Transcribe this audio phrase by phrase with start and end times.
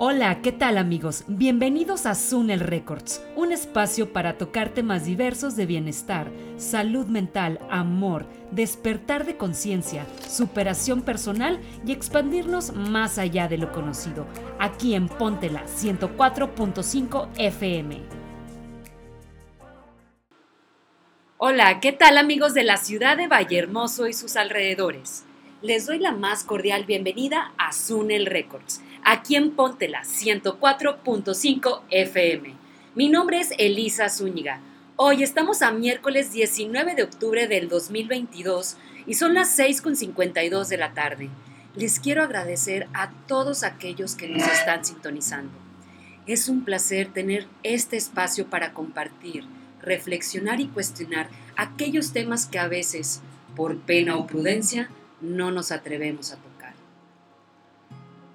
[0.00, 1.24] Hola, ¿qué tal amigos?
[1.26, 8.24] Bienvenidos a Sunel Records, un espacio para tocar temas diversos de bienestar, salud mental, amor,
[8.52, 14.24] despertar de conciencia, superación personal y expandirnos más allá de lo conocido,
[14.60, 18.00] aquí en Póntela 104.5 FM.
[21.38, 25.24] Hola, ¿qué tal amigos de la ciudad de Vallehermoso y sus alrededores?
[25.60, 32.54] Les doy la más cordial bienvenida a Sunel Records aquí en Póntela 104.5 FM.
[32.94, 34.60] Mi nombre es Elisa Zúñiga.
[34.94, 40.94] Hoy estamos a miércoles 19 de octubre del 2022 y son las 6.52 de la
[40.94, 41.28] tarde.
[41.74, 45.50] Les quiero agradecer a todos aquellos que nos están sintonizando.
[46.28, 49.42] Es un placer tener este espacio para compartir,
[49.82, 53.22] reflexionar y cuestionar aquellos temas que a veces,
[53.56, 54.88] por pena o prudencia,
[55.20, 56.74] no nos atrevemos a tocar.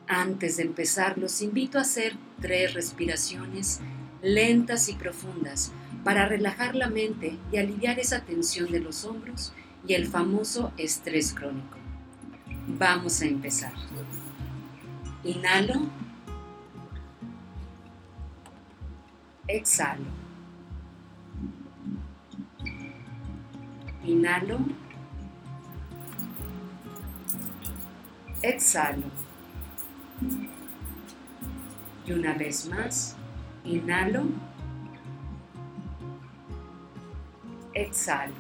[0.08, 3.80] Antes de empezar, los invito a hacer tres respiraciones
[4.22, 5.72] lentas y profundas
[6.04, 9.54] para relajar la mente y aliviar esa tensión de los hombros
[9.88, 11.78] y el famoso estrés crónico.
[12.68, 13.74] Vamos a empezar.
[15.24, 15.88] Inhalo.
[19.48, 20.06] Exhalo.
[24.06, 24.83] Inhalo.
[28.44, 29.04] Exhalo.
[32.06, 33.16] Y una vez más,
[33.64, 34.26] inhalo,
[37.74, 38.34] exhalo.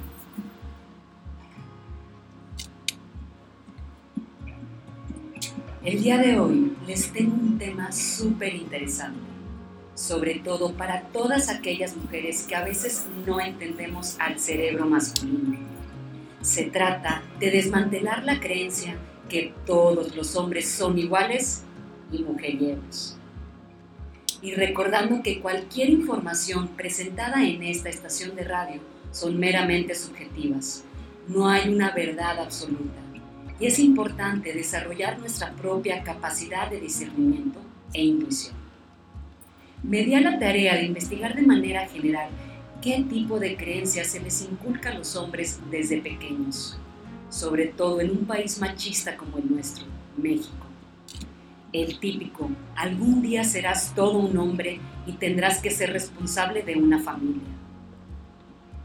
[5.85, 9.21] El día de hoy les tengo un tema súper interesante,
[9.95, 15.59] sobre todo para todas aquellas mujeres que a veces no entendemos al cerebro masculino.
[16.41, 18.97] Se trata de desmantelar la creencia
[19.29, 21.63] que todos los hombres son iguales
[22.11, 23.17] y mujeriegos.
[24.41, 28.81] Y recordando que cualquier información presentada en esta estación de radio
[29.11, 30.83] son meramente subjetivas,
[31.27, 33.01] no hay una verdad absoluta.
[33.59, 37.59] Y es importante desarrollar nuestra propia capacidad de discernimiento
[37.93, 38.55] e intuición.
[39.83, 42.29] Me di a la tarea de investigar de manera general
[42.81, 46.77] qué tipo de creencias se les inculca a los hombres desde pequeños,
[47.33, 49.85] sobre todo en un país machista como el nuestro,
[50.17, 50.63] México
[51.73, 57.01] el típico, algún día serás todo un hombre y tendrás que ser responsable de una
[57.01, 57.41] familia.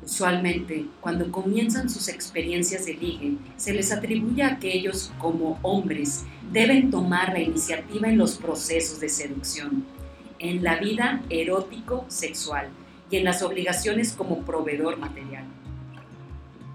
[0.03, 6.25] Usualmente, cuando comienzan sus experiencias de ligue, se les atribuye a que ellos, como hombres,
[6.51, 9.85] deben tomar la iniciativa en los procesos de seducción,
[10.39, 12.69] en la vida erótico-sexual
[13.11, 15.45] y en las obligaciones como proveedor material.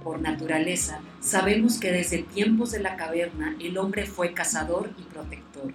[0.04, 5.74] Por naturaleza, sabemos que desde tiempos de la caverna el hombre fue cazador y protector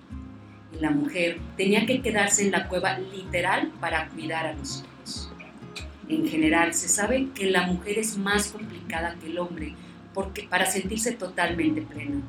[0.73, 5.33] y la mujer tenía que quedarse en la cueva literal para cuidar a los hijos.
[6.09, 9.75] En general se sabe que la mujer es más complicada que el hombre
[10.15, 12.21] porque, para sentirse totalmente plena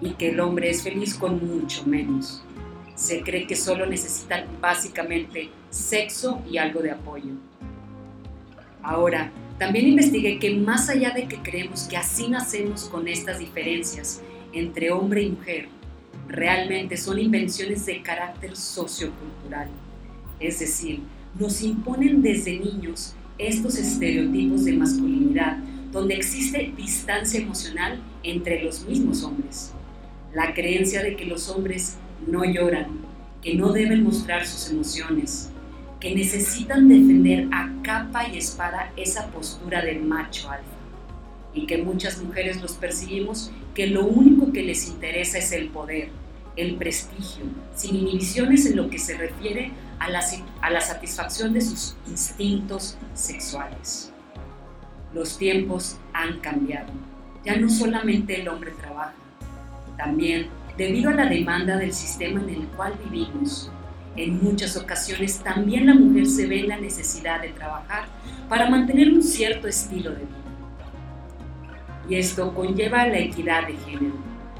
[0.00, 2.42] y que el hombre es feliz con mucho menos.
[2.94, 7.32] Se cree que solo necesitan básicamente sexo y algo de apoyo.
[8.88, 14.22] Ahora, también investigué que más allá de que creemos que así nacemos con estas diferencias
[14.54, 15.68] entre hombre y mujer,
[16.26, 19.68] realmente son invenciones de carácter sociocultural.
[20.40, 21.02] Es decir,
[21.38, 25.58] nos imponen desde niños estos estereotipos de masculinidad
[25.92, 29.70] donde existe distancia emocional entre los mismos hombres.
[30.32, 32.86] La creencia de que los hombres no lloran,
[33.42, 35.50] que no deben mostrar sus emociones,
[36.00, 40.64] que necesitan defender a capa y espada esa postura del macho alfa.
[41.54, 46.10] y que muchas mujeres los percibimos que lo único que les interesa es el poder,
[46.56, 52.96] el prestigio, sin inhibiciones en lo que se refiere a la satisfacción de sus instintos
[53.14, 54.12] sexuales.
[55.14, 56.92] Los tiempos han cambiado.
[57.44, 59.14] Ya no solamente el hombre trabaja,
[59.96, 63.72] también debido a la demanda del sistema en el cual vivimos.
[64.18, 68.06] En muchas ocasiones también la mujer se ve en la necesidad de trabajar
[68.48, 70.28] para mantener un cierto estilo de vida.
[72.08, 74.16] Y esto conlleva la equidad de género,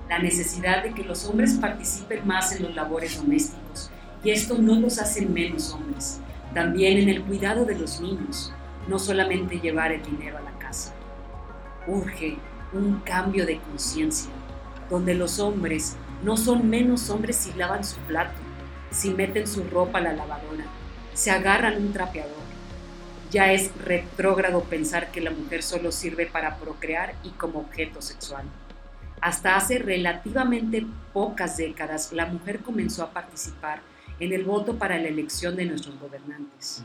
[0.08, 3.90] la necesidad de que los hombres participen más en los labores domésticos,
[4.22, 6.20] y esto no los hace menos hombres,
[6.54, 8.52] también en el cuidado de los niños,
[8.86, 10.94] no solamente llevar el dinero a la casa.
[11.88, 12.36] Urge
[12.72, 14.30] un cambio de conciencia,
[14.88, 18.38] donde los hombres no son menos hombres si lavan su plato,
[18.90, 20.64] si meten su ropa a la lavadora,
[21.14, 22.36] se agarran un trapeador.
[23.30, 28.44] Ya es retrógrado pensar que la mujer solo sirve para procrear y como objeto sexual.
[29.20, 33.80] Hasta hace relativamente pocas décadas la mujer comenzó a participar
[34.20, 36.82] en el voto para la elección de nuestros gobernantes.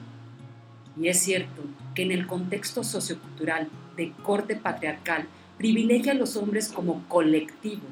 [1.00, 1.64] Y es cierto
[1.96, 5.28] que en el contexto sociocultural de corte patriarcal
[5.58, 7.84] privilegia a los hombres como colectivo.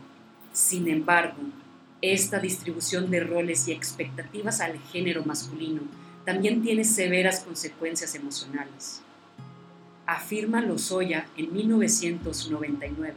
[0.51, 1.37] Sin embargo,
[2.01, 5.81] esta distribución de roles y expectativas al género masculino
[6.25, 9.01] también tiene severas consecuencias emocionales.
[10.05, 13.13] Afirma Lozoya en 1999,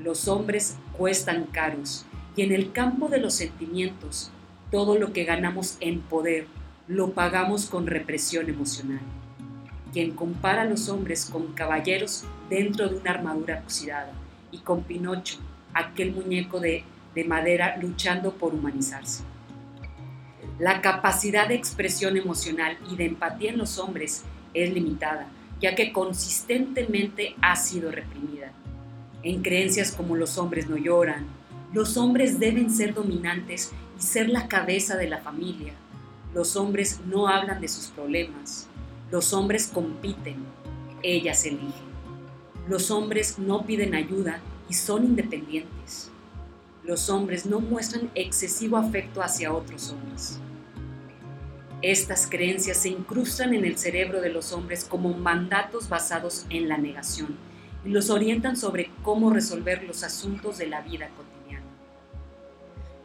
[0.00, 2.04] los hombres cuestan caros
[2.36, 4.30] y en el campo de los sentimientos,
[4.70, 6.46] todo lo que ganamos en poder
[6.86, 9.00] lo pagamos con represión emocional.
[9.92, 14.12] Quien compara a los hombres con caballeros dentro de una armadura oxidada
[14.50, 15.38] y con Pinocho,
[15.72, 16.84] aquel muñeco de,
[17.14, 19.22] de madera luchando por humanizarse.
[20.58, 25.28] La capacidad de expresión emocional y de empatía en los hombres es limitada,
[25.60, 28.52] ya que consistentemente ha sido reprimida.
[29.22, 31.26] En creencias como los hombres no lloran,
[31.72, 35.72] los hombres deben ser dominantes y ser la cabeza de la familia,
[36.34, 38.66] los hombres no hablan de sus problemas.
[39.12, 40.44] Los hombres compiten.
[41.00, 41.94] Ellas eligen.
[42.68, 46.10] Los hombres no piden ayuda y son independientes.
[46.84, 50.38] Los hombres no muestran excesivo afecto hacia otros hombres.
[51.80, 56.76] Estas creencias se incrustan en el cerebro de los hombres como mandatos basados en la
[56.76, 57.36] negación
[57.86, 61.66] y los orientan sobre cómo resolver los asuntos de la vida cotidiana.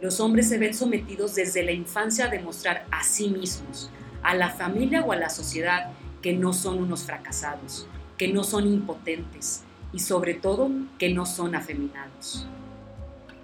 [0.01, 3.89] Los hombres se ven sometidos desde la infancia a demostrar a sí mismos,
[4.23, 5.91] a la familia o a la sociedad,
[6.21, 7.87] que no son unos fracasados,
[8.17, 12.45] que no son impotentes y sobre todo que no son afeminados.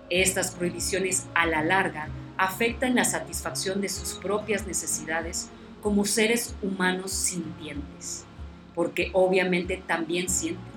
[0.10, 5.50] Estas prohibiciones a la larga afectan la satisfacción de sus propias necesidades
[5.82, 8.24] como seres humanos sintientes,
[8.76, 10.76] porque obviamente también sienten.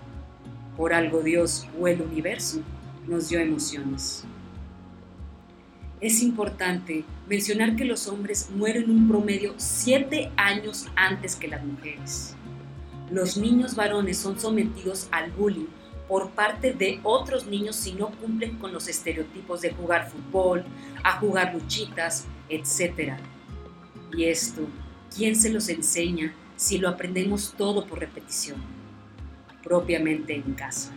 [0.76, 2.60] Por algo Dios o el universo
[3.06, 4.24] nos dio emociones.
[6.00, 12.36] Es importante mencionar que los hombres mueren un promedio siete años antes que las mujeres.
[13.10, 15.66] Los niños varones son sometidos al bullying
[16.08, 20.64] por parte de otros niños si no cumplen con los estereotipos de jugar fútbol,
[21.04, 23.18] a jugar luchitas, etc.
[24.16, 24.62] Y esto,
[25.14, 28.56] ¿quién se los enseña si lo aprendemos todo por repetición?
[29.62, 30.92] Propiamente en casa.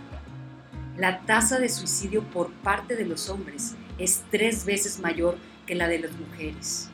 [0.98, 5.88] La tasa de suicidio por parte de los hombres es tres veces mayor que la
[5.88, 6.90] de las mujeres.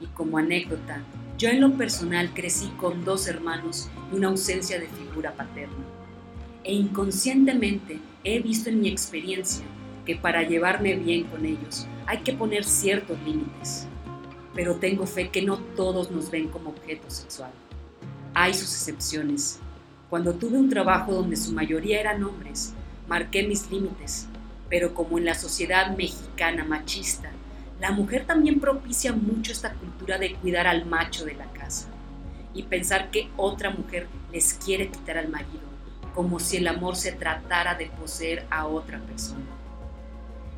[0.00, 1.02] Y como anécdota,
[1.38, 5.91] yo en lo personal crecí con dos hermanos y una ausencia de figura paterna.
[6.64, 9.64] E inconscientemente he visto en mi experiencia
[10.06, 13.86] que para llevarme bien con ellos hay que poner ciertos límites.
[14.54, 17.52] Pero tengo fe que no todos nos ven como objeto sexual.
[18.34, 19.58] Hay sus excepciones.
[20.10, 22.74] Cuando tuve un trabajo donde su mayoría eran hombres,
[23.08, 24.28] marqué mis límites
[24.72, 27.30] pero como en la sociedad mexicana machista,
[27.78, 31.88] la mujer también propicia mucho esta cultura de cuidar al macho de la casa
[32.54, 35.60] y pensar que otra mujer les quiere quitar al marido,
[36.14, 39.44] como si el amor se tratara de poseer a otra persona.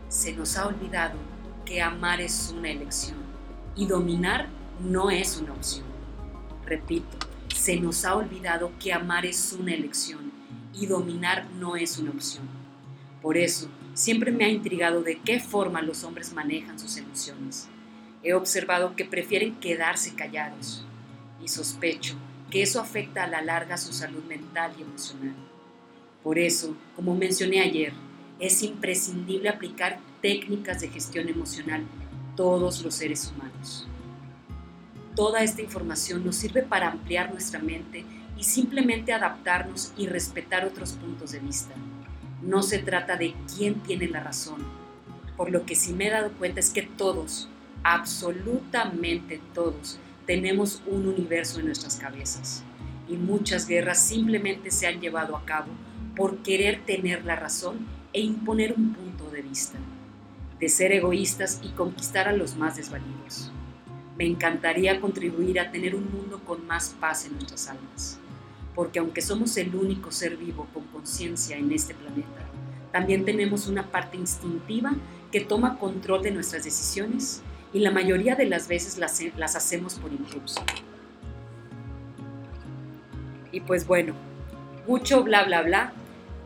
[0.08, 1.16] Se nos ha olvidado
[1.64, 3.18] que amar es una elección
[3.74, 4.48] y dominar
[4.80, 5.86] no es una opción.
[6.66, 7.16] Repito,
[7.54, 10.32] se nos ha olvidado que amar es una elección
[10.72, 12.46] y dominar no es una opción.
[13.22, 17.68] Por eso, Siempre me ha intrigado de qué forma los hombres manejan sus emociones.
[18.24, 20.84] He observado que prefieren quedarse callados
[21.40, 22.16] y sospecho
[22.54, 25.34] que eso afecta a la larga su salud mental y emocional.
[26.22, 27.92] Por eso, como mencioné ayer,
[28.38, 31.84] es imprescindible aplicar técnicas de gestión emocional
[32.36, 33.88] todos los seres humanos.
[35.16, 38.04] Toda esta información nos sirve para ampliar nuestra mente
[38.38, 41.74] y simplemente adaptarnos y respetar otros puntos de vista.
[42.40, 44.64] No se trata de quién tiene la razón,
[45.36, 47.48] por lo que sí me he dado cuenta es que todos,
[47.82, 52.64] absolutamente todos, tenemos un universo en nuestras cabezas
[53.08, 55.68] y muchas guerras simplemente se han llevado a cabo
[56.16, 59.78] por querer tener la razón e imponer un punto de vista,
[60.58, 63.52] de ser egoístas y conquistar a los más desvalidos.
[64.16, 68.18] Me encantaría contribuir a tener un mundo con más paz en nuestras almas,
[68.74, 72.48] porque aunque somos el único ser vivo con conciencia en este planeta,
[72.92, 74.94] también tenemos una parte instintiva
[75.32, 77.42] que toma control de nuestras decisiones
[77.74, 80.64] y la mayoría de las veces las, las hacemos por impulso.
[83.52, 84.14] Y pues bueno,
[84.86, 85.92] mucho bla bla bla.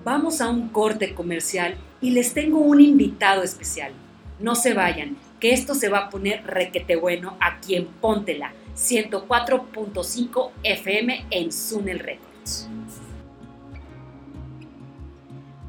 [0.05, 3.93] Vamos a un corte comercial y les tengo un invitado especial.
[4.41, 10.51] No se vayan, que esto se va a poner requete bueno aquí en Póntela, 104.5
[10.63, 12.69] FM en Sunel Records.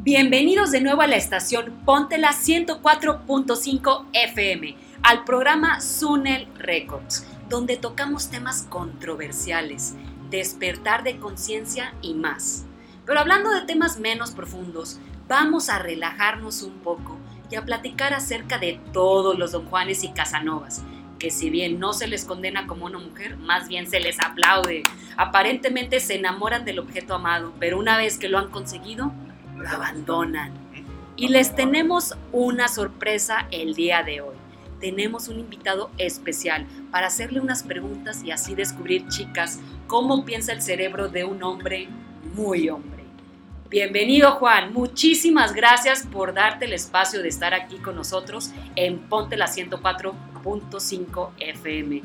[0.01, 8.29] Bienvenidos de nuevo a la estación Póntela 104.5 FM, al programa Sunel Records, donde tocamos
[8.29, 9.95] temas controversiales,
[10.29, 12.65] despertar de conciencia y más.
[13.05, 17.17] Pero hablando de temas menos profundos, vamos a relajarnos un poco
[17.49, 20.83] y a platicar acerca de todos los don Juanes y Casanovas,
[21.17, 24.83] que si bien no se les condena como una mujer, más bien se les aplaude.
[25.17, 29.11] Aparentemente se enamoran del objeto amado, pero una vez que lo han conseguido,
[29.55, 30.53] lo abandonan.
[31.15, 34.38] Y les tenemos una sorpresa el día de hoy.
[34.79, 40.61] Tenemos un invitado especial para hacerle unas preguntas y así descubrir, chicas, cómo piensa el
[40.61, 41.89] cerebro de un hombre
[42.33, 43.03] muy hombre.
[43.69, 49.37] Bienvenido Juan, muchísimas gracias por darte el espacio de estar aquí con nosotros en Ponte
[49.37, 52.01] la 104.5 FM.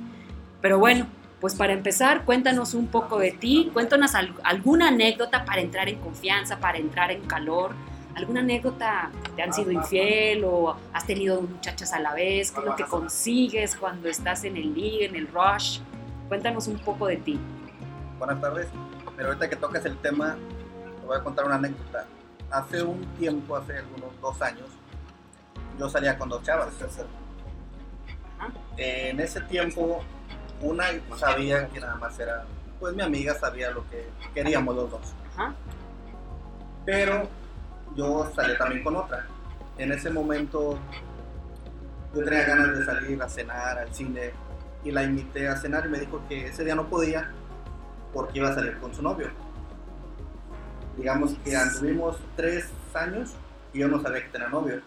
[0.61, 1.07] Pero bueno,
[1.41, 4.13] pues para empezar, cuéntanos un poco de ti, cuéntanos
[4.43, 7.75] alguna anécdota para entrar en confianza, para entrar en calor.
[8.15, 9.11] ¿Alguna anécdota?
[9.35, 12.53] ¿Te han sido infiel o has tenido muchachas a la vez?
[12.53, 15.81] ¿Qué es lo que consigues cuando estás en el league, en el rush?
[16.29, 17.41] Cuéntanos un poco de ti.
[18.19, 18.69] Buenas tardes.
[19.17, 20.37] Pero ahorita que tocas el tema,
[21.01, 22.07] te voy a contar una anécdota.
[22.51, 24.69] Hace un tiempo, hace algunos dos años,
[25.79, 26.69] yo salía con dos chavas.
[28.77, 30.05] En ese tiempo,
[30.61, 30.85] una
[31.17, 32.45] sabía que nada más era,
[32.79, 35.15] pues mi amiga sabía lo que queríamos los dos.
[36.85, 37.29] Pero
[37.97, 39.27] yo salí también con otra.
[39.79, 40.79] En ese momento
[42.15, 44.33] yo tenía ganas de salir a cenar al cine
[44.85, 47.31] y la invité a cenar y me dijo que ese día no podía
[48.13, 49.29] porque iba a salir con su novio.
[50.97, 53.35] Digamos que anduvimos tres años
[53.73, 54.81] y yo no sabía que tenía novio.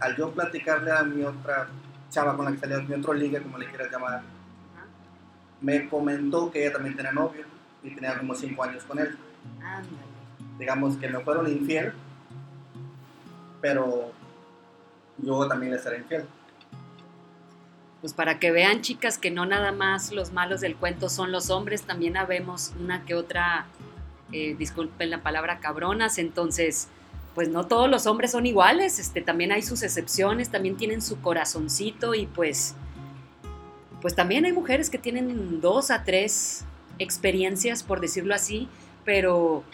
[0.00, 1.68] Al yo platicarle a mi otra
[2.10, 4.22] chava con la que salía, mi otro liga, como le quieras llamar,
[5.62, 7.44] me comentó que ella también tenía novio
[7.82, 9.16] y tenía como cinco años con él.
[10.62, 11.92] Digamos que me fueron infiel,
[13.60, 14.12] pero
[15.18, 16.24] yo también le seré infiel.
[18.00, 21.50] Pues para que vean chicas que no nada más los malos del cuento son los
[21.50, 23.66] hombres, también habemos una que otra,
[24.30, 26.86] eh, disculpen la palabra, cabronas, entonces
[27.34, 31.20] pues no todos los hombres son iguales, este, también hay sus excepciones, también tienen su
[31.20, 32.76] corazoncito y pues,
[34.00, 36.64] pues también hay mujeres que tienen dos a tres
[37.00, 38.68] experiencias, por decirlo así,
[39.04, 39.64] pero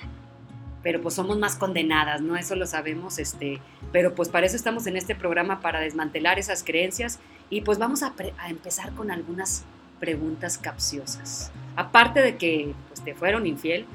[0.83, 2.37] pero pues somos más condenadas, ¿no?
[2.37, 3.61] Eso lo sabemos, este,
[3.93, 7.19] pero pues para eso estamos en este programa, para desmantelar esas creencias
[7.51, 8.15] y pues vamos a,
[8.49, 9.65] empezar con algunas
[9.99, 11.51] preguntas capciosas.
[11.77, 13.87] Aparte de que pues, te fueron infiel,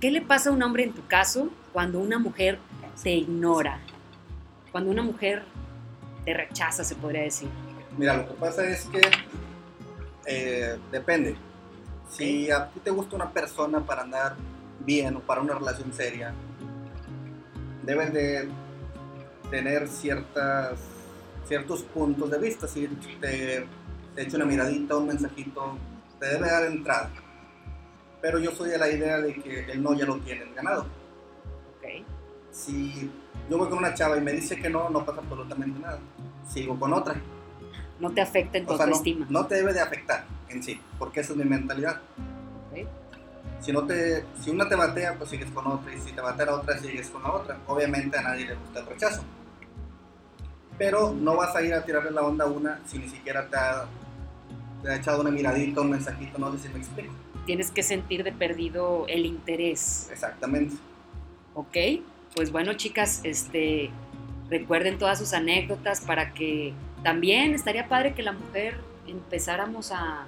[0.00, 2.58] ¿qué le pasa a un hombre en tu caso cuando una mujer
[3.02, 3.78] te ignora?
[4.72, 5.44] Cuando una mujer
[6.24, 7.48] te rechaza, se podría decir.
[7.96, 9.00] Mira, lo que pasa es que
[10.26, 11.36] eh, depende.
[12.08, 14.36] Si a ti te gusta una persona para andar
[14.80, 16.34] bien o para una relación seria,
[17.82, 18.48] deben de
[19.50, 20.78] tener ciertas,
[21.46, 22.68] ciertos puntos de vista.
[22.68, 22.86] Si
[23.20, 23.66] te,
[24.14, 25.76] te echo una miradita, un mensajito,
[26.18, 27.10] te debe dar entrada.
[28.20, 30.86] Pero yo soy de la idea de que el no ya lo tienen ganado.
[31.78, 32.04] Okay.
[32.50, 33.10] Si
[33.48, 35.98] yo voy con una chava y me dice que no, no pasa absolutamente nada.
[36.48, 37.16] Sigo con otra.
[37.98, 39.26] No te afecta en tu autoestima.
[39.28, 42.00] No, no, te debe de afectar en sí, porque esa es mi mentalidad.
[43.60, 46.54] Si, no te, si una te batea, pues sigues con otra, y si te batea
[46.54, 47.58] otra, sigues con la otra.
[47.66, 49.22] Obviamente a nadie le gusta el rechazo.
[50.78, 53.56] Pero no vas a ir a tirarle la onda a una si ni siquiera te
[53.56, 53.86] ha,
[54.82, 57.12] te ha echado una miradita, un mensajito, no sé si me explico.
[57.44, 60.08] Tienes que sentir de perdido el interés.
[60.10, 60.76] Exactamente.
[61.54, 61.76] Ok,
[62.34, 63.90] pues bueno chicas, este,
[64.48, 70.26] recuerden todas sus anécdotas para que también estaría padre que la mujer empezáramos a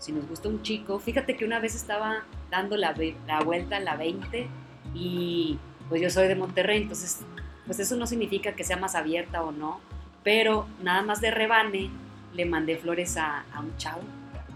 [0.00, 0.98] si nos gusta un chico.
[0.98, 2.94] Fíjate que una vez estaba dando la,
[3.26, 4.48] la vuelta a la 20
[4.94, 7.20] y pues yo soy de Monterrey, entonces
[7.66, 9.78] pues eso no significa que sea más abierta o no,
[10.24, 11.90] pero nada más de rebane
[12.34, 14.02] le mandé flores a, a un chavo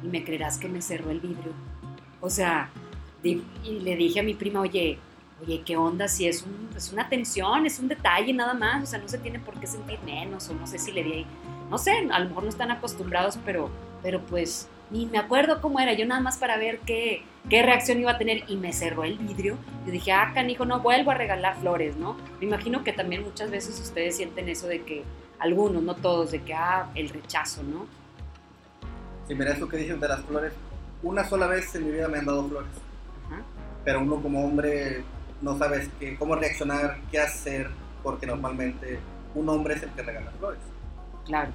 [0.03, 1.53] y me creerás que me cerró el vidrio.
[2.21, 2.71] O sea,
[3.23, 3.43] y
[3.81, 4.99] le dije a mi prima, oye,
[5.43, 6.09] oye, ¿qué onda?
[6.09, 9.19] Si es, un, es una atención, es un detalle nada más, o sea, no se
[9.19, 11.27] tiene por qué sentir menos, o no sé si le di,
[11.71, 13.71] no sé, a lo mejor no están acostumbrados, pero,
[14.03, 17.99] pero pues ni me acuerdo cómo era, yo nada más para ver qué, qué reacción
[17.99, 19.59] iba a tener y me cerró el vidrio.
[19.85, 22.17] Yo dije, ah, canijo, no vuelvo a regalar flores, ¿no?
[22.39, 25.03] Me imagino que también muchas veces ustedes sienten eso de que,
[25.41, 27.87] algunos, no todos, de que, ah, el rechazo, ¿no?
[29.27, 30.53] Si mira eso que dices de las flores,
[31.03, 32.71] una sola vez en mi vida me han dado flores,
[33.27, 33.43] Ajá.
[33.85, 35.03] pero uno como hombre
[35.43, 37.69] no sabes qué, cómo reaccionar, qué hacer,
[38.05, 39.01] porque normalmente
[39.35, 40.61] un hombre es el que regala flores.
[41.25, 41.51] Claro.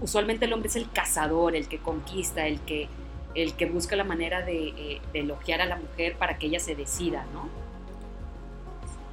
[0.00, 2.88] Usualmente el hombre es el cazador, el que conquista, el que,
[3.34, 6.60] el que busca la manera de, eh, de elogiar a la mujer para que ella
[6.60, 7.48] se decida, ¿no?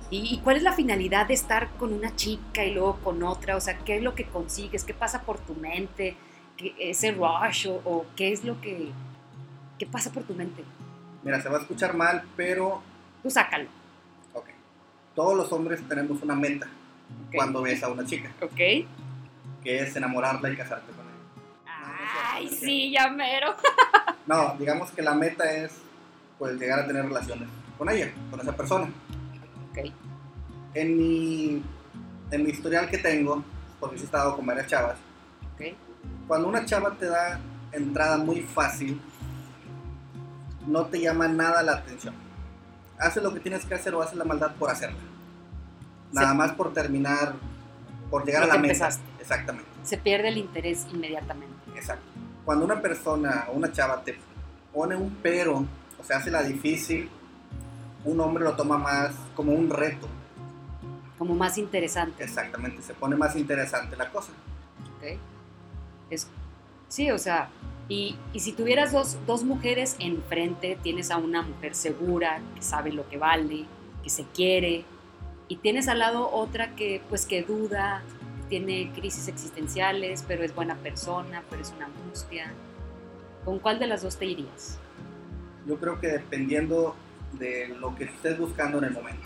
[0.10, 3.56] ¿Y, y cuál es la finalidad de estar con una chica y luego con otra?
[3.56, 4.84] O sea, ¿qué es lo que consigues?
[4.84, 6.16] ¿Qué pasa por tu mente?
[6.58, 7.68] ¿Qué- ¿Ese rush?
[7.68, 8.90] O, o qué es lo que...
[9.80, 10.64] ¿Qué pasa por tu mente?
[11.24, 12.82] Mira, se va a escuchar mal, pero
[13.24, 13.70] Tú sácalo.
[14.34, 14.46] ok.
[15.16, 16.68] Todos los hombres tenemos una meta
[17.34, 18.86] cuando ves a una chica, ¿Ok?
[19.64, 21.72] Que es enamorarla y casarte con ella.
[22.34, 23.56] Ay, sí, ya mero.
[24.28, 25.74] No, digamos que la meta es
[26.38, 28.88] pues llegar a tener relaciones con ella, con esa persona.
[29.72, 29.92] Ok.
[30.76, 31.64] En mi,
[32.30, 33.44] en mi historial que tengo,
[33.80, 34.98] porque he estado con varias chavas,
[35.56, 35.76] Ok.
[36.28, 37.40] cuando una chava te da
[37.72, 39.02] entrada muy fácil,
[40.68, 42.14] no te llama nada la atención.
[43.00, 45.00] Haces lo que tienes que hacer o haces la maldad por hacerla.
[46.14, 46.38] Nada Sí.
[46.38, 47.34] más por terminar,
[48.10, 48.68] por llegar a la meta.
[48.68, 49.04] empezaste.
[49.22, 51.56] Exactamente, Se pierde el interés inmediatamente.
[51.76, 52.04] exacto.
[52.44, 54.18] Cuando una persona o una chava te
[54.74, 55.64] pone un pero,
[56.00, 57.08] o sea, hace la difícil,
[58.04, 60.08] un hombre lo toma más como un reto.
[61.20, 62.24] Como más interesante.
[62.24, 64.32] Exactamente, se pone más interesante la cosa.
[64.98, 65.20] ¿ok?
[66.10, 66.28] Es,
[66.88, 67.50] sí, o sea,
[67.88, 72.92] y, y si tuvieras dos, dos mujeres enfrente, tienes a una mujer segura, que sabe
[72.92, 73.66] lo que vale,
[74.04, 74.84] que se quiere,
[75.48, 78.02] y tienes al lado otra que pues que duda,
[78.52, 82.52] tiene crisis existenciales, pero es buena persona, pero es una angustia.
[83.46, 84.78] ¿Con cuál de las dos te irías?
[85.66, 86.94] Yo creo que dependiendo
[87.32, 89.26] de lo que estés buscando en el momento.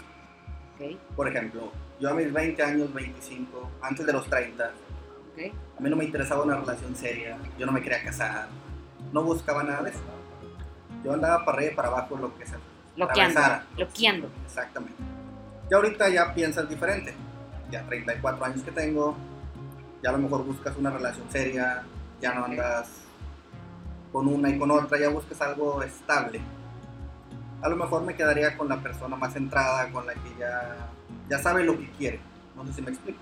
[0.76, 1.00] ¿Ok?
[1.16, 5.54] Por ejemplo, yo a mis 20 años, 25, antes de los 30, ¿Ok?
[5.80, 8.48] a mí no me interesaba una relación seria, yo no me quería casar,
[9.12, 10.02] no buscaba nada de eso.
[11.04, 12.60] Yo andaba para arriba y para abajo, lo que sea.
[12.96, 13.42] Loqueando,
[13.76, 14.30] loqueando.
[14.46, 15.02] Exactamente.
[15.72, 17.16] Y ahorita ya piensas diferente.
[17.76, 19.18] Ya 34 años que tengo,
[20.02, 21.84] ya a lo mejor buscas una relación seria,
[22.22, 22.88] ya no andas
[24.14, 26.40] con una y con otra, ya buscas algo estable.
[27.62, 30.88] A lo mejor me quedaría con la persona más centrada, con la que ya,
[31.30, 32.22] ya sabe lo que quiere.
[32.56, 33.20] No sé si me explico.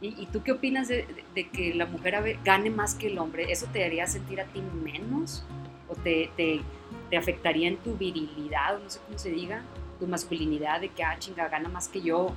[0.00, 1.06] ¿Y, y tú qué opinas de,
[1.36, 3.52] de- que la mujer gane más que el hombre?
[3.52, 5.44] ¿Eso te haría sentir a ti menos?
[5.88, 6.62] ¿O te, te,
[7.10, 9.62] te afectaría en tu virilidad, no sé cómo se diga,
[10.00, 12.32] tu masculinidad, de que, ah, chinga, gana más que yo?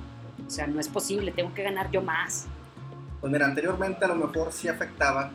[0.46, 2.46] O sea, no es posible, tengo que ganar yo más.
[3.20, 5.30] Pues mira, anteriormente a lo mejor sí afectaba.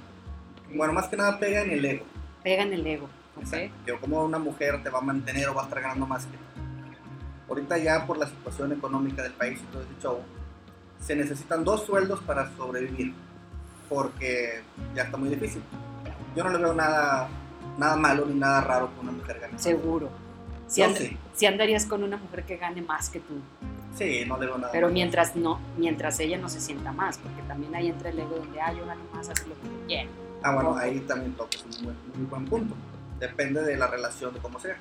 [0.73, 2.05] Bueno, más que nada pega en el ego.
[2.43, 3.05] Pega en el ego,
[3.37, 3.43] ¿ok?
[3.43, 3.75] Exacto.
[3.85, 6.31] Que como una mujer te va a mantener o va a estar ganando más que
[6.37, 6.43] tú.
[7.47, 10.19] Ahorita ya por la situación económica del país y todo ese show,
[10.99, 13.13] se necesitan dos sueldos para sobrevivir.
[13.87, 14.63] Porque
[14.95, 15.61] ya está muy difícil.
[16.35, 17.27] Yo no le veo nada,
[17.77, 19.61] nada malo ni nada raro que una mujer más.
[19.61, 20.09] Seguro.
[20.67, 21.17] Si, Yo and- sí.
[21.35, 23.35] si andarías con una mujer que gane más que tú,
[23.95, 27.73] Sí, no le nada pero mientras no, mientras ella no se sienta más, porque también
[27.73, 30.09] ahí entra el ego donde, ah, yo gano más, haz lo que yo.
[30.43, 32.75] Ah, bueno, ahí también tocas un buen, muy buen punto.
[33.19, 34.75] Depende de la relación, de cómo sea.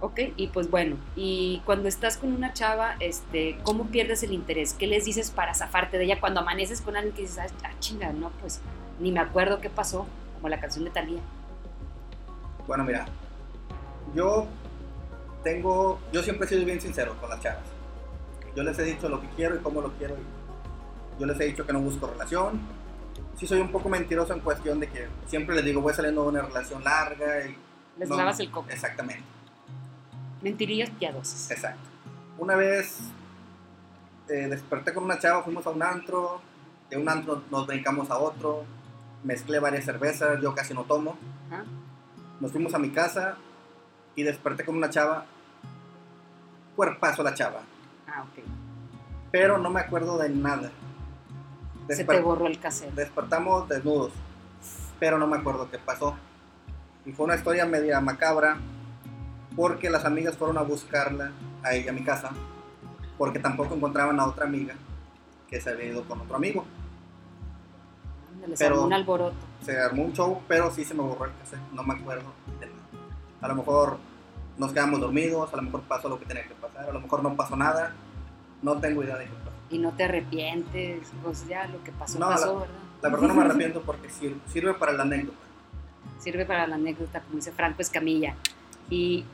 [0.00, 4.72] Ok, y pues bueno, y cuando estás con una chava, este, ¿cómo pierdes el interés?
[4.72, 7.72] ¿Qué les dices para zafarte de ella cuando amaneces con alguien que dices, ah, ah,
[7.80, 8.60] chinga, no, pues
[9.00, 11.20] ni me acuerdo qué pasó, como la canción de Talía?
[12.66, 13.06] Bueno, mira,
[14.14, 14.46] yo
[15.42, 17.64] tengo, yo siempre he sido bien sincero con las chavas.
[18.54, 20.16] Yo les he dicho lo que quiero y cómo lo quiero.
[21.18, 22.60] Yo les he dicho que no busco relación.
[23.36, 26.28] Sí soy un poco mentiroso en cuestión de que siempre les digo voy saliendo de
[26.28, 27.56] una relación larga y
[27.98, 28.68] Les no, lavas el coco.
[28.70, 29.24] Exactamente,
[30.42, 31.50] Mentirillas piadosas.
[31.50, 31.88] exacto.
[32.38, 33.00] Una vez
[34.28, 36.40] eh, desperté con una chava, fuimos a un antro,
[36.88, 38.64] de un antro nos brincamos a otro,
[39.24, 41.16] mezclé varias cervezas, yo casi no tomo.
[41.50, 41.64] Ajá.
[42.40, 43.36] Nos fuimos a mi casa
[44.20, 45.24] y desperté con una chava.
[46.76, 47.62] Cuerpazo la chava.
[48.06, 48.44] Ah, ok.
[49.30, 50.70] Pero no me acuerdo de nada.
[51.88, 52.92] Se te borró el cassette.
[52.94, 54.12] Despertamos desnudos.
[54.98, 56.16] Pero no me acuerdo qué pasó.
[57.06, 58.58] Y fue una historia media macabra
[59.56, 62.30] porque las amigas fueron a buscarla a ella a mi casa
[63.16, 64.74] porque tampoco encontraban a otra amiga
[65.48, 66.64] que se había ido con otro amigo.
[68.58, 69.36] Pero- armó un alboroto.
[69.62, 72.66] Se armó un show, pero sí se me borró el cassette, no me acuerdo de
[72.66, 72.78] nada.
[73.42, 73.98] A lo mejor
[74.60, 77.22] nos quedamos dormidos, a lo mejor pasó lo que tenía que pasar, a lo mejor
[77.22, 77.92] no pasó nada,
[78.62, 79.56] no tengo idea de qué pasó.
[79.70, 82.74] Y no te arrepientes, pues ya lo que pasó, No, pasó, la- ¿verdad?
[83.02, 85.38] La verdad no me arrepiento porque sir- sirve para la anécdota.
[86.18, 88.34] Sirve para la anécdota, como dice Franco Escamilla.
[88.90, 89.24] Y,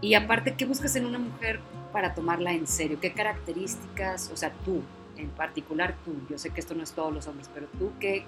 [0.00, 1.58] y aparte, ¿qué buscas en una mujer
[1.92, 2.98] para tomarla en serio?
[3.00, 4.82] ¿Qué características, o sea, tú,
[5.16, 8.24] en particular tú, yo sé que esto no es todos los hombres, pero tú, ¿qué,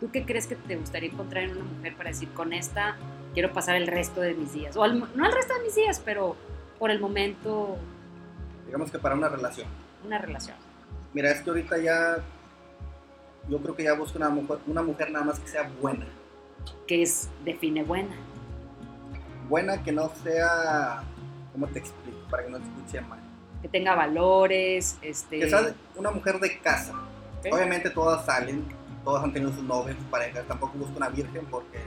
[0.00, 2.96] tú qué crees que te gustaría encontrar en una mujer para decir, con esta
[3.34, 4.76] quiero pasar el resto de mis días?
[4.76, 6.36] O al- no el resto de mis días, pero
[6.78, 7.76] por el momento
[8.66, 9.66] Digamos que para una relación.
[10.04, 10.56] una relación.
[11.14, 12.18] Mira, es que ahorita ya,
[13.48, 16.06] yo creo que ya busco una mujer, una mujer nada más que sea buena.
[16.86, 18.14] que es define buena.
[19.48, 21.02] Buena que no sea,
[21.52, 22.18] ¿cómo te explico?
[22.30, 23.18] Para que no te escuche mal.
[23.62, 25.38] Que tenga valores, este...
[25.40, 26.92] Que sea una mujer de casa.
[27.50, 28.64] Obviamente todas salen,
[29.04, 30.44] todas han tenido sus novios, sus parejas.
[30.46, 31.78] Tampoco busco una virgen porque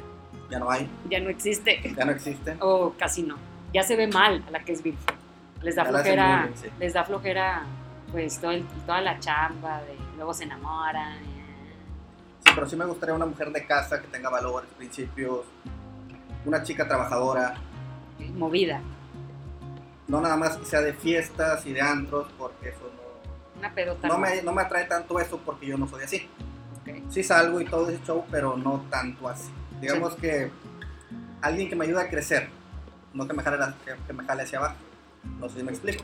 [0.51, 1.81] ya no hay, Ya no existe.
[1.97, 2.57] ya no existen.
[2.61, 3.35] O casi no.
[3.73, 5.15] Ya se ve mal a la que es virgen.
[5.61, 6.67] Les da Ya flojera, sí.
[6.79, 7.63] les da flojera,
[8.11, 11.19] pues todo el- toda la chamba, de, luego se enamoran.
[12.43, 15.45] Sí, pero sí me gustaría una mujer de casa que tenga valores, principios,
[16.45, 17.53] una chica trabajadora,
[18.19, 18.81] eh, movida,
[20.07, 24.07] no nada más que sea de fiestas y de antros, porque eso no, una pedota.
[24.07, 26.27] no me, no me atrae tanto eso porque yo no soy así.
[27.09, 29.49] Sí salgo y todo ese show, pero no tanto así.
[29.81, 30.51] Digamos que
[31.41, 32.49] alguien que me ayude a crecer,
[33.13, 34.75] no que me jale, la- que, que me jale hacia abajo.
[35.39, 36.03] No sé si me explico.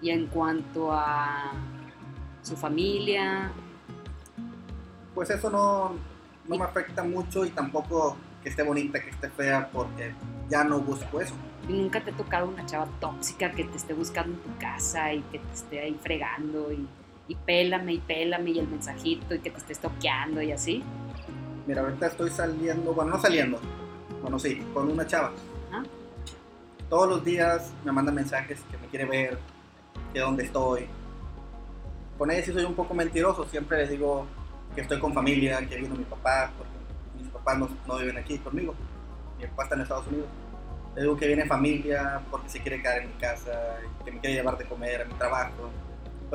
[0.00, 1.52] Y en cuanto a
[2.42, 3.50] su familia,
[5.14, 5.94] Pues eso no,
[6.48, 10.12] no me afecta mucho y tampoco que esté bonita, que esté fea, porque
[10.50, 11.34] ya no busco eso.
[11.68, 15.14] y nunca te ha tocado una chava tóxica que te esté buscando en tu casa
[15.14, 16.86] y que te esté ahí fregando y,
[17.28, 20.82] y pélame y pélame y el mensajito y que te esté toqueando y así.
[21.66, 23.58] Mira, ahorita estoy saliendo, bueno, no saliendo,
[24.20, 25.32] bueno, sí, con una chava.
[26.90, 29.38] Todos los días me manda mensajes que me quiere ver,
[30.12, 30.86] que dónde estoy.
[32.18, 34.26] Con ella sí soy un poco mentiroso, siempre les digo
[34.74, 36.72] que estoy con familia, que vino mi papá, porque
[37.18, 38.74] mis papás no, no viven aquí conmigo.
[39.38, 40.28] Mi papá está en Estados Unidos.
[40.94, 44.36] Le digo que viene familia porque se quiere quedar en mi casa, que me quiere
[44.36, 45.70] llevar de comer a mi trabajo,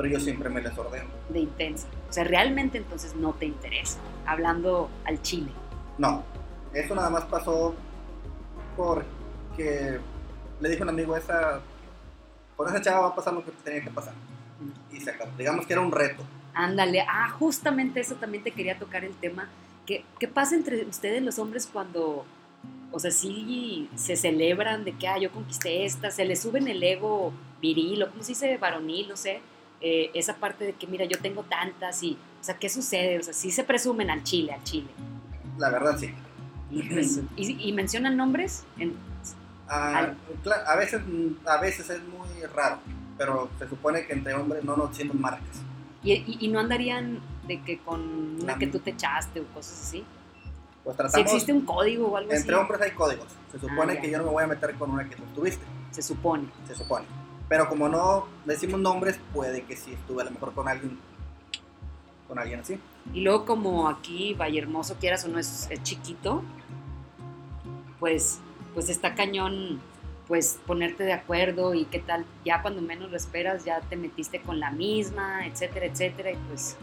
[0.00, 1.04] pero yo siempre me les ordeno.
[1.28, 1.86] de intensa.
[2.08, 3.98] O sea, realmente entonces no te interesa.
[4.24, 5.50] Hablando al chile.
[5.98, 6.24] No,
[6.72, 7.74] eso nada más pasó
[8.78, 10.00] porque
[10.58, 11.60] le dije a un amigo, esa,
[12.56, 14.14] con esa chava va a pasar lo que tenía que pasar.
[14.90, 15.32] Y se acabó.
[15.36, 16.22] Digamos que era un reto.
[16.54, 17.04] Ándale.
[17.06, 19.50] Ah, justamente eso también te quería tocar el tema.
[19.84, 22.24] ¿Qué, qué pasa entre ustedes los hombres cuando,
[22.90, 26.82] o sea, sí se celebran de que, ah, yo conquisté esta, se les suben el
[26.82, 29.42] ego viril, o como se dice, varonil, no sé,
[29.80, 33.18] eh, esa parte de que, mira, yo tengo tantas y, o sea, ¿qué sucede?
[33.18, 34.88] O sea, sí se presumen al chile, al chile.
[35.58, 36.12] La verdad, sí.
[36.70, 38.94] Y, y- mencionan nombres en,
[39.72, 40.16] Ah, Al-
[40.66, 41.00] a, veces,
[41.46, 42.78] a veces es muy raro,
[43.16, 45.62] pero se supone que entre hombres no nos decimos marcas.
[46.02, 48.00] Y, y- y no andarían de que con
[48.42, 50.04] una que tú te echaste o cosas así.
[50.82, 53.28] Pues Si tratamos, existe un código o algo entre así, hombres hay códigos.
[53.52, 55.64] Se supone Ah, que yo no me voy a meter con una que tú estuviste,
[55.92, 56.48] se supone.
[56.66, 57.06] se supone.
[57.50, 60.98] Pero como no decimos nombres, puede que sí estuve a lo mejor con alguien,
[62.28, 62.78] con alguien así.
[63.12, 66.42] Y luego como aquí Valle Hermoso, quieras o no, es, es chiquito,
[67.98, 68.38] pues,
[68.72, 69.80] pues está cañón
[70.28, 74.40] pues ponerte de acuerdo y qué tal, ya cuando menos lo esperas ya te metiste
[74.40, 76.76] con la misma, etcétera, etcétera, y pues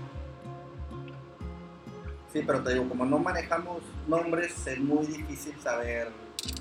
[2.34, 6.10] Sí, pero te digo, como no manejamos nombres, es muy difícil saber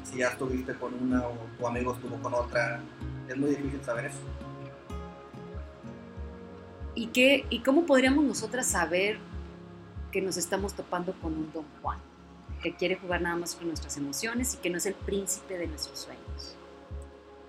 [0.05, 2.81] si ya estuviste con una o tu amigo estuvo con otra.
[3.29, 4.19] Es muy difícil saber eso.
[6.95, 9.19] ¿Y, qué, ¿Y cómo podríamos nosotras saber
[10.13, 11.99] que nos estamos topando con un Don Juan?
[12.63, 15.67] Que quiere jugar nada más con nuestras emociones y que no es el príncipe de
[15.67, 16.57] nuestros sueños.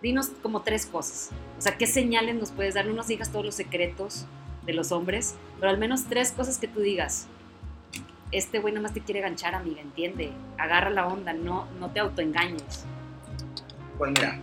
[0.01, 1.29] Dinos como tres cosas.
[1.57, 2.85] O sea, ¿qué señales nos puedes dar?
[2.85, 4.25] No nos digas todos los secretos
[4.65, 7.27] de los hombres, pero al menos tres cosas que tú digas.
[8.31, 10.31] Este güey nada más te quiere ganchar, amiga, entiende.
[10.57, 12.85] Agarra la onda, no, no te autoengañes.
[13.97, 14.39] Pues mira,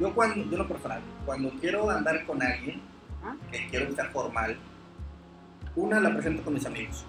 [0.00, 2.80] yo cuando, yo lo personal, cuando quiero andar con alguien,
[3.52, 4.56] que quiero sea formal,
[5.76, 7.04] una la presento con mis amigos.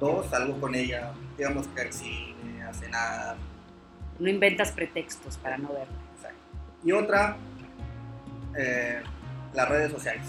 [0.00, 3.36] Dos, salgo con ella, digamos que al cine, a cenar.
[4.18, 5.94] No inventas pretextos para no verla.
[6.16, 6.38] exacto.
[6.84, 7.36] Y otra,
[8.56, 9.02] eh,
[9.52, 10.26] las redes sociales.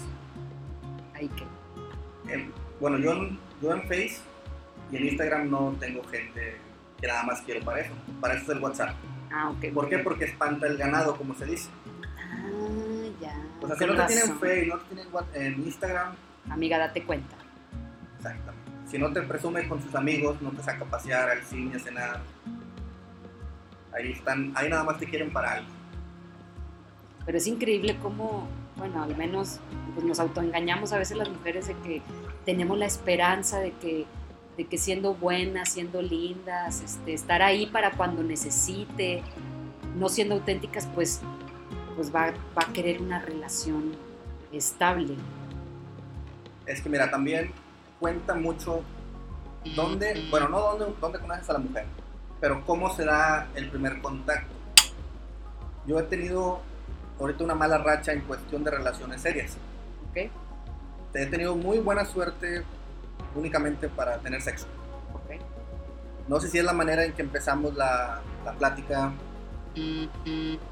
[1.14, 2.32] Ahí que.
[2.32, 4.18] En- bueno, yo, en- yo en Face
[4.92, 6.56] y en Instagram no tengo gente
[7.00, 7.92] que nada más quiero para eso.
[8.20, 8.94] Para eso es el WhatsApp.
[9.32, 9.72] Ah, ok.
[9.74, 9.98] ¿Por qué?
[9.98, 11.68] Porque espanta el ganado, como se dice.
[12.18, 13.36] Ah, ya.
[13.60, 16.14] O sea, si no te tienen fe y no te tienen en Instagram,
[16.50, 17.36] Amiga, date cuenta.
[18.18, 18.72] exactamente.
[18.88, 21.78] Si no te presume con sus amigos, no te saca a pasear, al cine, a
[21.80, 22.20] cenar.
[23.92, 25.70] Ahí están, ahí nada más te quieren para algo.
[27.24, 29.58] Pero es increíble cómo, bueno, al menos
[29.94, 32.02] pues nos autoengañamos a veces las mujeres de que
[32.44, 34.06] tenemos la esperanza de que,
[34.56, 39.22] de que siendo buenas, siendo lindas, este, estar ahí para cuando necesite,
[39.96, 41.20] no siendo auténticas, pues,
[41.94, 43.92] pues va, va a querer una relación
[44.52, 45.14] estable.
[46.66, 47.52] Es que mira, también
[48.00, 48.82] cuenta mucho
[49.74, 51.86] dónde, bueno, no dónde, dónde conoces a la mujer,
[52.40, 54.54] pero cómo se da el primer contacto.
[55.86, 56.60] Yo he tenido
[57.20, 59.56] ahorita una mala racha en cuestión de relaciones serias.
[60.10, 60.30] ¿Ok?
[61.14, 62.62] He tenido muy buena suerte
[63.36, 64.66] únicamente para tener sexo.
[65.14, 65.40] ¿Ok?
[66.28, 69.12] No sé si es la manera en que empezamos la, la plática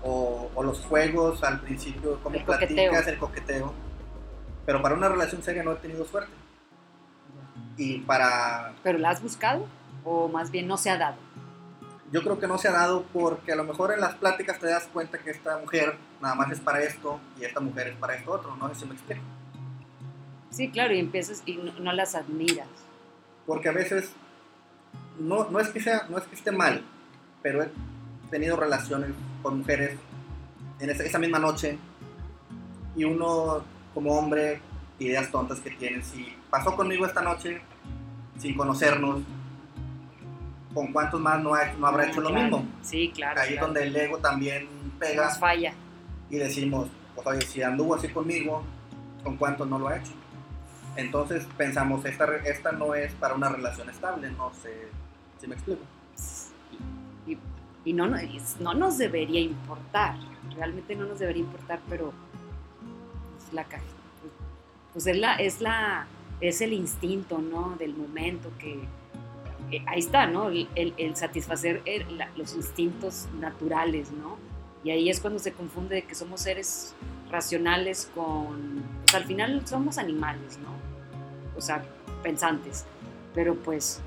[0.03, 2.77] o, o los juegos al principio, cómo El coqueteo.
[2.77, 3.73] platicas, el coqueteo.
[4.67, 6.33] Pero para una relación seria no he tenido suerte.
[7.77, 8.73] Y para...
[8.83, 9.67] ¿Pero la has buscado?
[10.05, 11.17] ¿O más bien no se ha dado?
[12.13, 14.69] Yo creo que no se ha dado porque a lo mejor en las pláticas te
[14.69, 18.15] das cuenta que esta mujer nada más es para esto y esta mujer es para
[18.15, 18.55] esto otro.
[18.57, 19.21] No sé si me explico.
[20.55, 22.69] Sí, claro, y empiezas y no, no las admiras.
[23.47, 24.13] Porque a veces
[25.19, 26.83] no, no, es que sea, no es que esté mal,
[27.43, 27.71] pero he
[28.31, 29.11] tenido relaciones
[29.43, 29.99] con mujeres
[30.81, 31.79] en esa, esa misma noche
[32.97, 34.61] y uno como hombre,
[34.99, 37.61] ideas tontas que tiene, si pasó conmigo esta noche
[38.39, 39.23] sin conocernos,
[40.73, 42.65] ¿con cuántos más no, ha- no habrá hecho lo Ah, mismo?
[42.83, 43.41] Sí, claro.
[43.41, 43.67] Ahí claro.
[43.67, 45.73] donde el ego también pega Nos falla.
[46.31, 48.63] y decimos, pues oye, si anduvo así conmigo,
[49.23, 50.13] ¿con cuántos no lo ha hecho?
[50.97, 54.89] Entonces pensamos, esta, esta no es para una relación estable, no sé
[55.41, 55.81] si me explico.
[57.27, 57.37] Y,
[57.85, 58.07] y no,
[58.61, 60.17] no, nos debería importar,
[60.57, 62.13] realmente no nos debería importar, pero
[63.39, 63.67] pues, la
[64.93, 66.07] pues, es la, es la,
[66.41, 67.75] es el instinto, ¿no?
[67.79, 68.81] Del momento que
[69.71, 70.49] eh, ahí está, ¿no?
[70.51, 74.37] El, el- el satisfacer el- la- los instintos naturales, ¿no?
[74.85, 76.95] Y ahí es cuando se confunde de que somos seres
[77.31, 80.84] racionales con, pues al final somos animales, ¿no?
[81.57, 81.85] O sea,
[82.23, 82.85] pensantes,
[83.35, 84.01] pero pues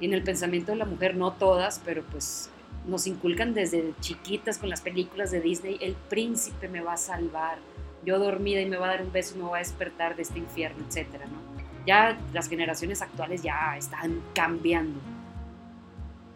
[0.00, 2.50] en el pensamiento de la mujer, no todas, pero pues
[2.86, 7.58] nos inculcan desde chiquitas con las películas de Disney, el príncipe me va a salvar,
[8.04, 10.22] yo dormida y me va a dar un beso y me va a despertar de
[10.22, 11.56] este infierno, etcétera, ¿no?
[11.86, 14.98] Ya las generaciones actuales ya están cambiando.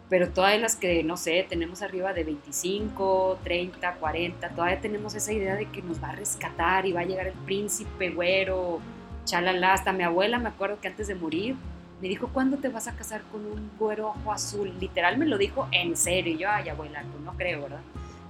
[0.09, 5.31] Pero todas las que, no sé, tenemos arriba de 25, 30, 40, todavía tenemos esa
[5.31, 8.81] idea de que nos va a rescatar y va a llegar el príncipe güero,
[9.25, 9.73] chalala.
[9.73, 11.55] Hasta mi abuela, me acuerdo que antes de morir,
[12.01, 14.73] me dijo, ¿cuándo te vas a casar con un güero ojo azul?
[14.79, 16.33] Literal me lo dijo en serio.
[16.33, 17.81] Y yo, ay, abuela, pues no creo, ¿verdad?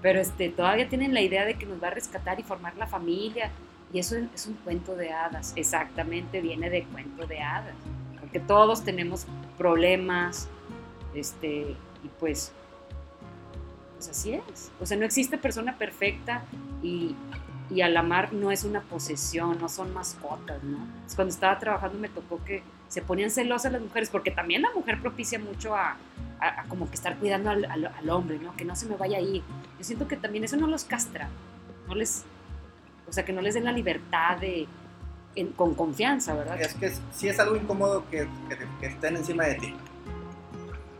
[0.02, 2.88] Pero este, todavía tienen la idea de que nos va a rescatar y formar la
[2.88, 3.52] familia.
[3.94, 5.54] Y eso es un cuento de hadas.
[5.56, 7.76] Exactamente, viene de cuento de hadas.
[8.20, 9.26] Porque todos tenemos
[9.58, 10.48] problemas,
[11.14, 12.52] este, y pues,
[13.96, 14.72] pues así es.
[14.80, 16.44] O sea, no existe persona perfecta
[16.82, 17.16] y,
[17.74, 20.80] y al amar no es una posesión, no son mascotas, ¿no?
[21.08, 24.70] Es cuando estaba trabajando me tocó que se ponían celosas las mujeres, porque también la
[24.76, 25.96] mujer propicia mucho a,
[26.40, 28.56] a- a como que estar cuidando al, al- al hombre, ¿no?
[28.58, 29.42] Que no se me vaya a ir.
[29.78, 31.30] Yo siento que también eso no los castra,
[31.88, 32.24] no les,
[33.08, 34.68] o sea, que no les den la libertad de,
[35.36, 36.60] en- con confianza, ¿verdad?
[36.60, 39.74] Es que sí es algo incómodo que, que, que estén encima de ti.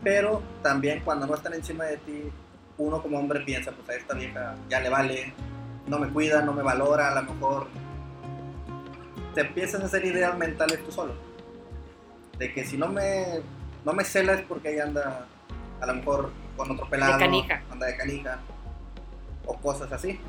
[0.02, 2.22] Pero también cuando no están encima de ti,
[2.78, 5.32] uno como hombre piensa, pues a esta vieja ya le vale,
[5.86, 7.66] no me cuida, no me valora, a lo mejor
[9.34, 11.14] te empiezas a hacer ideas mentales tú solo.
[12.38, 13.40] De que si no me,
[13.84, 15.26] no me cela es porque ella anda
[15.80, 17.62] a lo mejor con otro pelado, canija.
[17.70, 18.40] anda de canija,
[19.46, 20.20] o cosas así.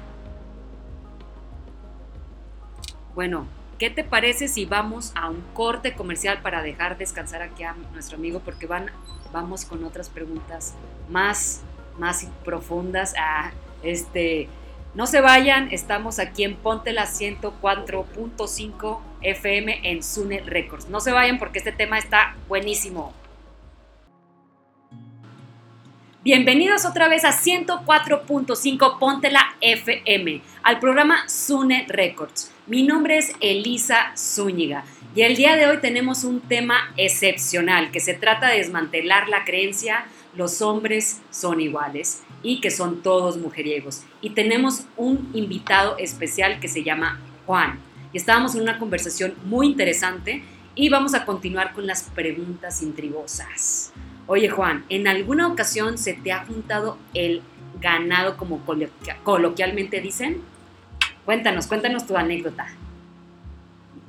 [3.13, 3.45] Bueno,
[3.77, 8.17] ¿qué te parece si vamos a un corte comercial para dejar descansar aquí a nuestro
[8.17, 8.39] amigo?
[8.39, 8.87] Porque van,
[9.31, 10.73] vamos con otras preguntas
[11.09, 11.61] más,
[11.99, 13.13] más profundas.
[13.17, 13.51] Ah,
[13.83, 14.49] este,
[14.95, 20.87] no se vayan, estamos aquí en Ponte la 104.5 FM en Sune Records.
[20.89, 23.11] No se vayan porque este tema está buenísimo.
[26.23, 32.51] Bienvenidos otra vez a 104.5 Ponte la FM, al programa Sune Records.
[32.67, 37.99] Mi nombre es Elisa Zúñiga y el día de hoy tenemos un tema excepcional que
[37.99, 44.03] se trata de desmantelar la creencia los hombres son iguales y que son todos mujeriegos.
[44.21, 47.79] Y tenemos un invitado especial que se llama Juan.
[48.11, 50.43] Y estábamos en una conversación muy interesante
[50.75, 53.91] y vamos a continuar con las preguntas intrigosas.
[54.27, 57.41] Oye Juan, ¿en alguna ocasión se te ha juntado el
[57.79, 60.41] ganado como coloquia- coloquialmente dicen?
[61.25, 62.67] Cuéntanos, cuéntanos tu anécdota.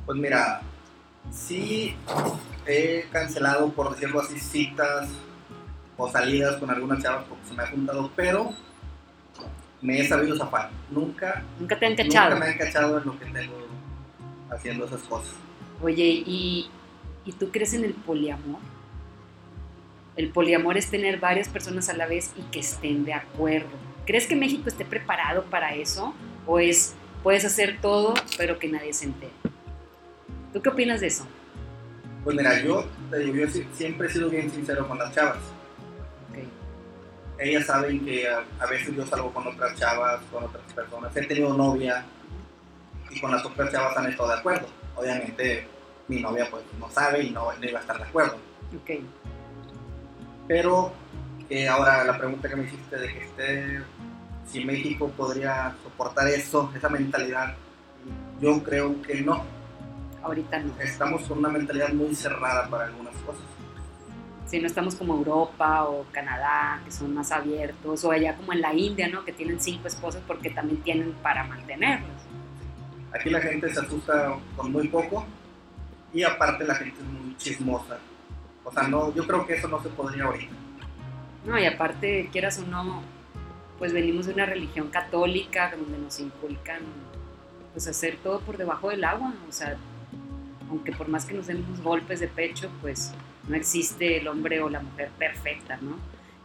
[0.06, 0.62] Pues mira,
[1.32, 1.94] sí
[2.66, 5.08] he cancelado, por decirlo así, citas
[5.96, 8.50] o salidas con algunas chavas porque se me ha juntado, pero
[9.80, 10.70] me he sabido zafar.
[10.90, 12.37] Nunca, ¿Nunca te han nunca cachado?
[12.38, 13.54] me han cachado en lo que tengo
[14.50, 15.35] haciendo esas cosas.
[15.83, 16.70] Oye, ¿y,
[17.24, 18.61] ¿y tú crees en el poliamor?
[20.16, 23.68] El poliamor es tener varias personas a la vez y que estén de acuerdo.
[24.07, 26.14] ¿Crees que México esté preparado para eso?
[26.46, 29.33] ¿O es, puedes hacer todo, pero que nadie se entere?
[30.52, 31.26] ¿Tú qué opinas de eso?
[32.22, 35.38] Pues mira, yo, yo siempre he sido bien sincero con las chavas.
[37.38, 41.16] Ellas saben que a, a veces yo salgo con otras chavas, con otras personas.
[41.16, 42.04] He tenido novia
[43.10, 44.66] y con las otras chavas han estado de acuerdo.
[44.96, 45.66] Obviamente
[46.08, 48.36] mi novia pues no sabe y no, no iba a estar de acuerdo.
[48.80, 48.90] Ok.
[50.46, 50.92] Pero
[51.48, 53.82] eh, ahora la pregunta que me hiciste de que esté,
[54.46, 57.54] si México podría soportar eso, esa mentalidad,
[58.40, 59.44] yo creo que no.
[60.22, 60.80] Ahorita no.
[60.80, 63.42] Estamos con una mentalidad muy cerrada para algunas cosas.
[64.54, 68.60] Si no estamos como Europa o Canadá, que son más abiertos, o allá como en
[68.60, 69.24] la India, ¿no?
[69.24, 72.22] Que tienen cinco esposas porque también tienen para mantenerlos.
[73.12, 75.26] Aquí la gente se asusta con muy poco
[76.12, 77.98] y aparte la gente es muy chismosa.
[78.62, 80.54] O sea, no, yo creo que eso no se podría ahorita.
[81.44, 83.02] No, y aparte, quieras o no,
[83.80, 86.82] pues venimos de una religión católica donde nos inculcan
[87.72, 89.76] pues hacer todo por debajo del agua, o sea,
[90.70, 93.12] aunque por más que nos demos golpes de pecho, pues
[93.48, 95.98] no existe el hombre o la mujer perfecta, ¿no?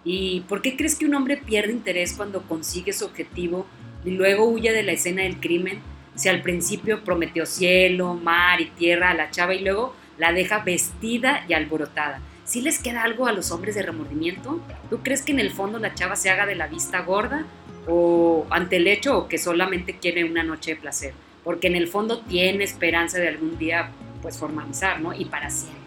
[0.04, 3.66] ¿Y por qué crees que un hombre pierde interés cuando consigue su objetivo
[4.06, 5.80] y luego huye de la escena del crimen?
[6.16, 10.60] Si al principio prometió cielo, mar y tierra a la chava y luego la deja
[10.60, 12.22] vestida y alborotada.
[12.44, 14.60] ¿Sí les queda algo a los hombres de remordimiento?
[14.90, 17.46] ¿Tú crees que en el fondo la chava se haga de la vista gorda
[17.88, 21.14] o ante el hecho que solamente quiere una noche de placer?
[21.44, 25.14] Porque en el fondo tiene esperanza de algún día pues formalizar, ¿no?
[25.14, 25.79] Y para siempre,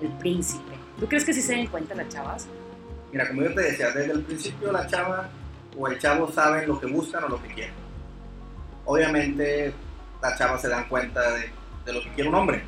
[0.00, 0.72] el príncipe.
[0.98, 2.46] ¿Tú crees que sí se den cuenta las chavas?
[3.12, 5.28] Mira, como yo te decía, desde el principio la chava
[5.76, 7.74] o el chavo saben lo que buscan o lo que quieren.
[8.84, 9.72] Obviamente
[10.22, 11.50] las chavas se dan cuenta de,
[11.84, 12.62] de lo que quiere un hombre,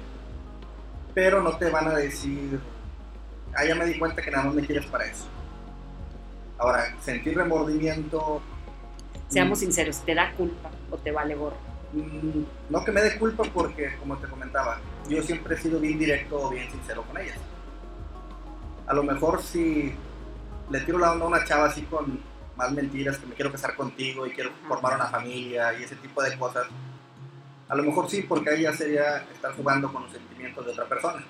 [1.14, 2.60] pero no te van a decir,
[3.54, 5.26] ah, ya me di cuenta que nada más me quieres para eso.
[6.58, 8.42] Ahora, sentir remordimiento,
[9.28, 11.67] Seamos sinceros, ¿te da culpa o te vale gorro?
[11.92, 15.98] Mm, no que me dé culpa porque, como te comentaba, yo siempre he sido bien
[15.98, 17.38] directo o bien sincero con ellas.
[18.86, 19.94] A lo mejor si
[20.70, 22.20] le tiro la onda a una chava así con
[22.56, 26.22] más mentiras, que me quiero casar contigo y quiero formar una familia y ese tipo
[26.22, 26.66] de cosas,
[27.68, 30.86] a lo mejor sí, porque ahí ya sería estar jugando con los sentimientos de otra
[30.86, 31.24] persona.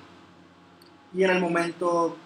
[1.12, 2.16] Y en el momento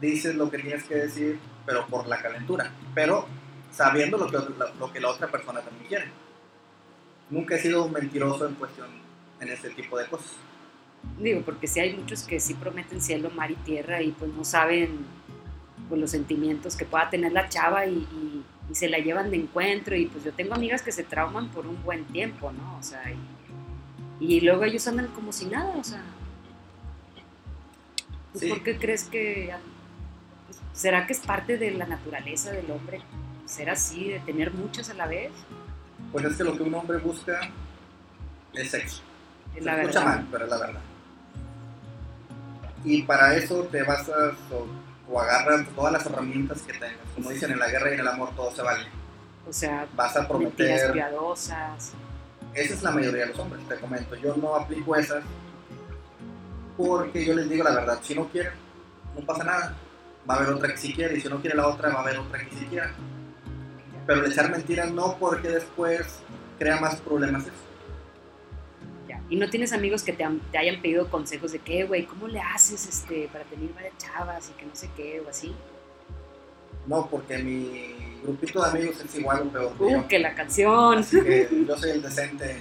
[0.00, 3.26] dices lo que tienes que decir, pero por la calentura, pero
[3.70, 6.10] sabiendo lo que, lo, lo que la otra persona también quiere.
[7.30, 8.88] Nunca he sido un mentiroso en cuestión
[9.40, 10.32] en este tipo de cosas.
[11.18, 14.44] Digo, porque sí hay muchos que sí prometen cielo, mar y tierra y pues no
[14.44, 14.98] saben
[15.88, 19.36] pues, los sentimientos que pueda tener la chava y, y- y se la llevan de
[19.38, 22.76] encuentro y pues yo tengo amigas que se trauman por un buen tiempo, ¿no?
[22.78, 23.02] O sea,
[24.20, 26.02] y, y luego ellos andan como si nada, o sea.
[28.32, 28.48] ¿tú Sí.
[28.48, 29.54] ¿Por qué crees que...
[30.46, 33.00] pues, ¿Será que es parte de la naturaleza del hombre
[33.46, 35.30] ser así, de tener muchas a la vez?
[36.12, 37.40] Pues es que lo que un hombre busca
[38.54, 39.02] es sexo.
[39.54, 40.14] Es Se la escucha verdad.
[40.16, 40.80] mal, pero es la verdad.
[42.84, 44.66] Y para eso te basas o,
[45.12, 46.96] o agarras todas las herramientas que tengas.
[47.14, 48.86] Como dicen, en la guerra y en el amor todo se vale.
[49.48, 50.92] O sea, Vas a prometer...
[50.92, 51.92] piadosas.
[52.54, 54.14] Esa es la mayoría de los hombres, te comento.
[54.16, 55.22] Yo no aplico esas
[56.76, 57.98] porque yo les digo la verdad.
[58.02, 58.52] Si no quieren,
[59.14, 59.74] no pasa nada.
[60.28, 62.02] Va a haber otra que sí quiere y si no quiere la otra, va a
[62.02, 62.92] haber otra que sí quiera.
[64.08, 66.18] Pero el echar mentiras no porque después
[66.58, 67.52] crea más problemas eso.
[69.06, 69.20] Ya.
[69.30, 72.26] Y no tienes amigos que te, han- te hayan pedido consejos de que, güey, ¿cómo
[72.26, 75.54] le haces este, para tener varias chavas y que no sé qué o así?
[76.86, 80.08] No, porque mi grupito de amigos es igual o peor que Uh, yo.
[80.08, 80.98] que la canción.
[80.98, 82.56] Así que yo soy el decente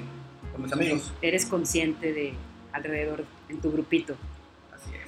[0.52, 1.14] con mis amigos.
[1.22, 2.34] Eres consciente de
[2.74, 4.16] alrededor en tu grupito.
[4.76, 5.08] Así es.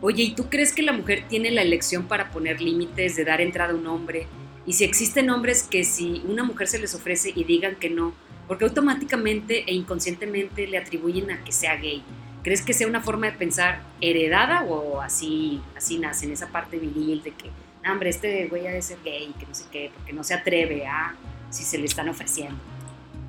[0.00, 3.42] Oye, ¿y tú crees que la mujer tiene la elección para poner límites, de dar
[3.42, 4.26] entrada a un hombre?
[4.66, 8.12] Y si existen hombres que si una mujer se les ofrece y digan que no,
[8.48, 12.02] porque automáticamente e inconscientemente le atribuyen a que sea gay.
[12.42, 16.78] ¿Crees que sea una forma de pensar heredada o así, así nace en esa parte
[16.78, 17.50] viril de que,
[17.84, 20.34] "No, hombre, este güey ha de ser gay, que no sé qué, porque no se
[20.34, 21.14] atreve a
[21.50, 22.56] si se le están ofreciendo?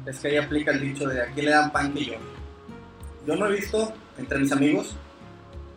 [0.05, 2.13] Es que ahí aplica el dicho de aquí le dan pan que yo.
[3.25, 4.95] Yo no he visto entre mis amigos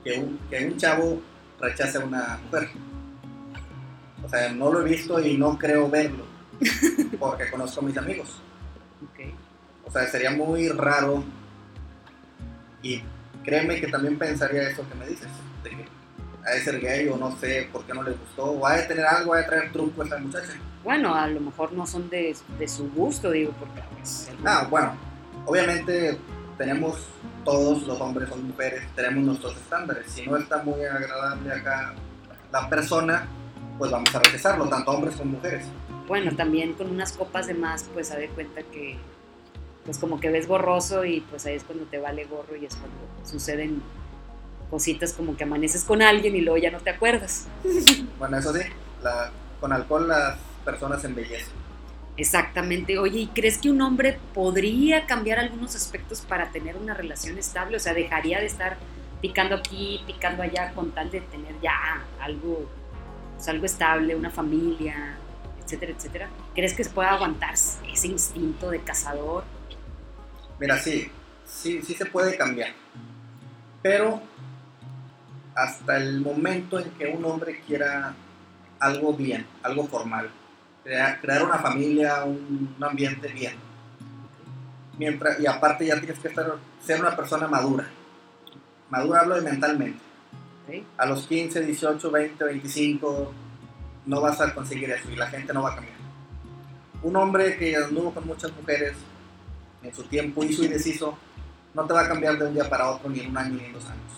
[0.04, 1.20] que un, que un chavo
[1.61, 2.68] rechace a una mujer.
[4.25, 6.25] O sea, no lo he visto y no creo verlo,
[7.18, 8.29] porque conozco a mis amigos.
[9.05, 9.33] Ok.
[9.87, 11.25] O sea, sería muy raro
[12.83, 13.03] y
[13.45, 15.29] créeme que también pensaría eso que me dices,
[15.64, 15.85] de que
[16.47, 18.83] ha de ser gay o no sé por qué no le gustó, o ha de
[18.85, 20.53] tener algo, ha de traer truco a esa muchacha.
[20.85, 24.66] Bueno, a lo mejor no son de, de su gusto, digo, porque pues, el- Ah,
[24.71, 24.95] bueno,
[25.45, 26.18] obviamente
[26.57, 26.97] tenemos
[27.45, 30.07] todos los hombres o mujeres, tenemos nuestros estándares.
[30.11, 31.95] Si no está muy agradable acá
[32.53, 33.27] la persona,
[33.81, 35.64] pues vamos a rechazarlo, tanto hombres como mujeres.
[36.07, 38.99] bueno, también con unas copas de más, pues se de cuenta que,
[39.87, 42.76] pues como que ves borroso y pues ahí es cuando te vale gorro y es
[42.76, 43.83] cuando suceden
[44.70, 47.47] cositas como que amaneces con alguien y luego ya no te acuerdas.
[48.18, 48.61] Bueno, eso sí,
[49.03, 49.31] la-
[49.62, 51.49] con alcohol las personas embellecen.
[52.18, 52.99] Exactamente.
[52.99, 57.78] Oye, ¿y crees que un hombre podría cambiar algunos aspectos para tener una relación estable?
[57.78, 58.76] O sea, dejaría de estar
[59.22, 61.72] picando aquí, picando allá con tal de tener ya
[62.20, 62.68] algo,
[63.49, 65.16] algo estable, una familia,
[65.64, 66.28] etcétera, etcétera.
[66.55, 69.45] ¿Crees que se pueda aguantar ese instinto de cazador?
[70.59, 71.11] Mira, sí,
[71.47, 72.70] sí, sí se puede cambiar.
[73.82, 74.20] Pero
[75.55, 78.14] hasta el momento en que un hombre quiera
[78.78, 80.30] algo bien, algo formal,
[80.84, 83.55] crea- crear una familia, un, un ambiente bien.
[84.99, 87.86] Mientras, y aparte ya tienes que estar, ser una persona madura.
[88.91, 90.01] Madura hablo de mentalmente.
[90.66, 90.84] ¿Ok?
[90.98, 93.32] A los 15, 18, 20, 25
[94.06, 95.96] no vas a conseguir eso y la gente no va a cambiar.
[97.02, 98.94] Un hombre que anduvo con muchas mujeres
[99.82, 101.16] en su tiempo hizo y deshizo,
[101.74, 103.64] no te va a cambiar de un día para otro, ni en un año, ni
[103.64, 104.12] en dos años.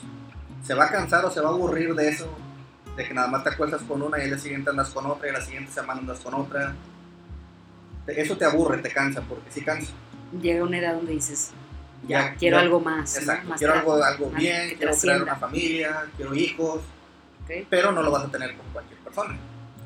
[0.65, 2.29] Se va a cansar o se va a aburrir de eso,
[2.97, 5.29] de que nada más te acuestas con una y el día siguiente andas con otra
[5.29, 6.75] y la siguiente semana andas con otra.
[8.07, 9.93] Eso te aburre, te cansa, porque sí cansa.
[10.41, 11.53] Llega una edad donde dices,
[12.09, 12.63] ya, Ya, quiero ya.
[12.63, 13.15] algo más.
[13.15, 13.21] ¿no?
[13.21, 16.81] Exacto, Más quiero algo, algo bien, que quiero crear una familia, quiero hijos,
[17.69, 19.37] pero no lo vas a tener con cualquier persona.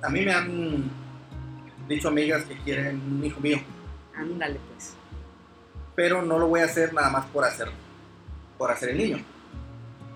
[0.03, 0.91] A mí me han
[1.89, 3.59] dicho amigas que quieren un hijo mío,
[4.15, 4.95] Ándale, pues.
[5.95, 7.75] pero no lo voy a hacer nada más por hacerlo,
[8.59, 9.19] por hacer el niño.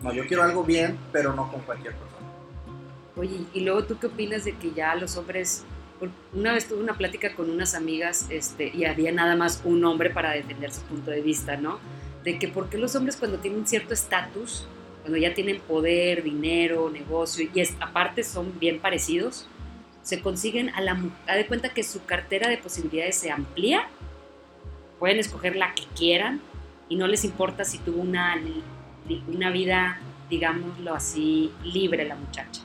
[0.02, 2.26] No, yo quiero algo bien, pero no con cualquier persona.
[3.16, 5.64] Oye, y luego tú qué opinas de que ya los hombres,
[6.32, 10.10] una vez tuve una plática con unas amigas este, y había nada más un hombre
[10.10, 11.78] para defender su punto de vista, ¿no?
[12.24, 14.66] De que por qué los hombres cuando tienen cierto estatus,
[15.02, 19.46] cuando ya tienen poder, dinero, negocio, y es- aparte son bien parecidos,
[20.02, 23.86] se consiguen a la mu- haz de cuenta que su cartera de posibilidades se amplía,
[24.98, 26.40] pueden escoger la que quieran
[26.88, 28.36] y no les importa si tuvo una,
[29.28, 29.98] una vida,
[30.28, 32.62] digámoslo así, libre la muchacha.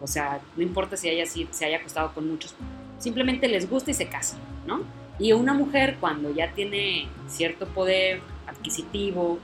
[0.00, 2.54] O sea, no importa si haya, si se haya acostado con muchos,
[2.98, 4.82] simplemente les gusta y se casan, ¿no?
[5.18, 9.38] Y una mujer cuando ya tiene cierto poder adquisitivo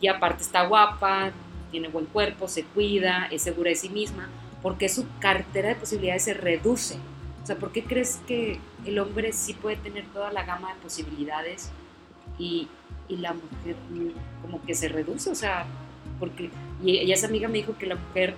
[0.00, 1.32] y aparte está guapa,
[1.70, 4.28] tiene buen cuerpo, se cuida, es segura de sí misma,
[4.62, 6.96] ¿por qué su cartera de posibilidades se reduce?
[7.42, 10.80] O sea, ¿por qué crees que el hombre sí puede tener toda la gama de
[10.80, 11.70] posibilidades
[12.38, 12.68] y,
[13.08, 13.76] y la mujer
[14.42, 15.30] como que se reduce?
[15.30, 15.66] O sea,
[16.18, 16.50] porque
[16.82, 18.34] y esa amiga me dijo que la mujer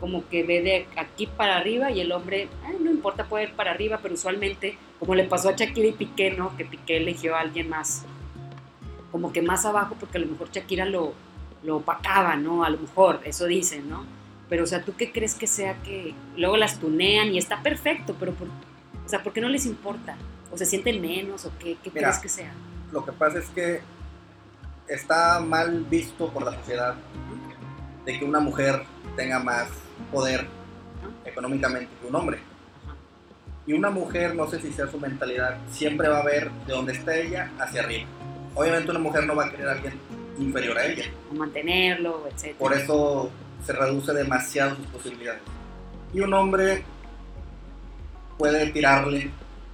[0.00, 3.52] como que ve de aquí para arriba y el hombre, "Ay, no importa, puede ir
[3.52, 6.56] para arriba, pero usualmente, como le pasó a Shakira y Piqué, ¿no?
[6.56, 8.04] Que Piqué eligió a alguien más,
[9.10, 11.14] como que más abajo, porque a lo mejor Shakira lo,
[11.62, 12.64] lo opacaba, ¿no?
[12.64, 14.04] A lo mejor, eso dicen, ¿no?
[14.48, 18.14] Pero, o sea, ¿tú qué crees que sea que luego las tunean y está perfecto,
[18.18, 20.16] pero, por, o sea, ¿por qué no les importa?
[20.52, 22.08] ¿O se sienten menos o qué, qué Mira.
[22.08, 22.52] crees que sea?
[22.92, 23.80] Lo que pasa es que
[24.88, 26.94] está mal visto por la sociedad
[28.04, 28.84] de que una mujer
[29.16, 29.68] tenga más
[30.12, 30.46] poder
[31.24, 32.38] económicamente que un hombre.
[33.66, 36.92] Y una mujer, no sé si sea su mentalidad, siempre va a ver de donde
[36.92, 38.08] está ella hacia arriba.
[38.54, 39.94] Obviamente una mujer no va a querer a alguien
[40.38, 41.04] inferior a ella.
[41.32, 42.56] O mantenerlo, etc.
[42.56, 43.30] Por eso
[43.64, 45.42] se reduce demasiado sus posibilidades.
[46.14, 46.84] Y un hombre
[48.38, 49.30] puede tirarle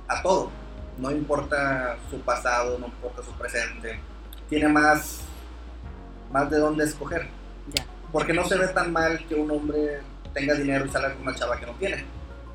[0.09, 0.51] a todo.
[0.99, 3.99] No importa su pasado, no importa su presente.
[4.49, 5.21] Tiene más,
[6.33, 7.29] más de dónde escoger.
[7.75, 7.85] Ya.
[8.11, 10.01] Porque no se ve tan mal que un hombre
[10.35, 12.05] tenga dinero y salga con una chava que no tiene.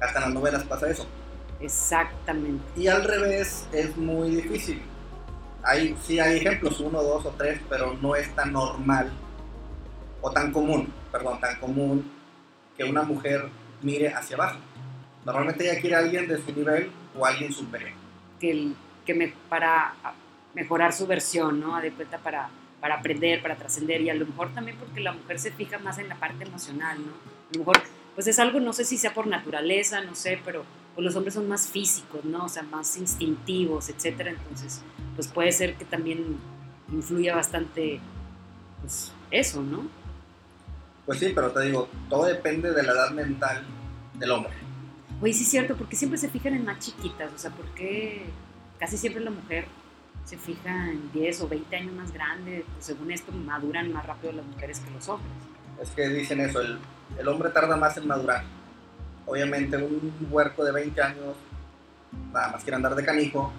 [0.02, 1.08] Hasta en las novelas pasa eso.
[1.60, 2.64] Exactamente.
[2.76, 4.82] Y al revés es muy difícil.
[5.64, 9.12] Hay, sí hay ejemplos, uno, dos o tres, pero no es tan normal
[10.22, 12.10] o tan común, perdón, tan común
[12.78, 13.50] que una mujer
[13.82, 14.60] mire hacia abajo.
[15.26, 17.92] Normalmente ella quiere a alguien de su nivel o alguien superior.
[18.40, 18.76] que, el-
[19.06, 19.94] que me, para
[20.54, 21.80] mejorar su versión, ¿no?
[21.82, 22.50] De cuenta para,
[22.80, 25.98] para aprender, para trascender y a lo mejor también porque la mujer se fija más
[25.98, 27.37] en la parte emocional, ¿no?
[27.50, 27.82] A lo mejor,
[28.16, 30.64] pues es algo, no sé si sea por naturaleza, no sé, pero
[30.96, 32.46] pues los hombres son más físicos, ¿no?
[32.46, 34.82] O sea, más instintivos, etcétera, entonces,
[35.16, 36.38] pues puede ser que también
[36.92, 38.00] influya bastante,
[38.82, 39.88] pues eso, ¿no?
[41.06, 43.64] Pues sí, pero te digo, todo depende de la edad mental
[44.16, 44.54] del hombre.
[45.22, 48.26] Oye, sí es cierto, porque siempre se fijan en más chiquitas, o sea, porque
[48.80, 49.66] casi siempre la mujer
[50.26, 54.34] se fija en 10 o 20 años más grande, pues según esto maduran más rápido
[54.34, 55.32] las mujeres que los hombres.
[55.82, 56.80] Es que dicen eso, el,
[57.18, 58.44] el hombre tarda más en madurar.
[59.26, 61.36] Obviamente un huerco de 20 años
[62.32, 63.52] nada más quiere andar de canijo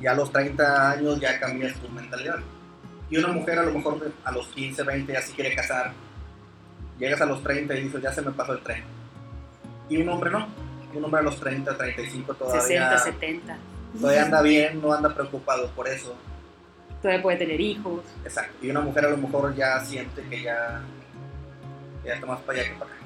[0.00, 2.38] y a los 30 años ya cambia su mentalidad.
[3.10, 5.92] Y una mujer a lo mejor a los 15, 20 ya sí quiere casar.
[6.98, 8.84] Llegas a los 30 y dices, ya se me pasó el tren.
[9.88, 10.46] Y un hombre no.
[10.94, 13.58] Un hombre a los 30, 35 todavía, 60, 70.
[14.00, 16.14] todavía anda bien, no anda preocupado por eso.
[17.02, 18.04] Todavía puede tener hijos.
[18.24, 18.54] Exacto.
[18.64, 20.82] Y una mujer a lo mejor ya siente que ya,
[22.04, 23.00] ya está más para allá que para acá.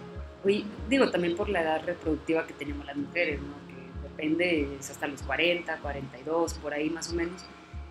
[0.88, 3.54] Digo, también por la edad reproductiva que tenemos las mujeres, ¿no?
[3.68, 7.44] Que depende, es hasta los 40, 42, por ahí más o menos.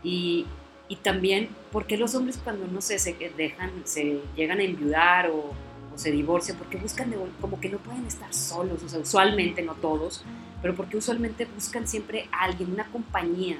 [0.03, 0.45] Y,
[0.87, 5.53] y también, porque los hombres cuando, no sé, se dejan, se llegan a enviudar o,
[5.93, 9.61] o se divorcian, porque buscan de- como que no pueden estar solos, o sea, usualmente,
[9.61, 10.23] no todos,
[10.61, 13.57] pero porque usualmente buscan siempre a alguien, una compañía.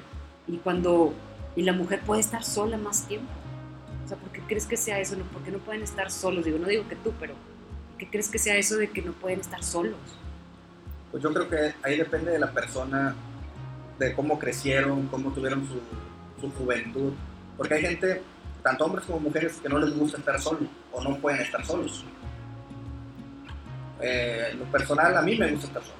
[0.48, 1.12] Y cuando,
[1.54, 3.28] y la mujer puede estar sola más tiempo.
[4.48, 5.14] Crees que sea eso?
[5.14, 6.44] No, ¿Por qué no pueden estar solos?
[6.44, 7.34] Digo, no digo que tú, pero
[7.98, 9.98] ¿qué crees que sea eso de que no pueden estar solos?
[11.12, 13.14] Pues yo creo que ahí depende de la persona,
[13.98, 15.80] de cómo crecieron, cómo tuvieron su,
[16.40, 17.12] su juventud.
[17.56, 18.22] Porque hay gente,
[18.62, 22.04] tanto hombres como mujeres, que no les gusta estar solos o no pueden estar solos.
[24.00, 25.98] Eh, lo personal, a mí me gusta estar solo.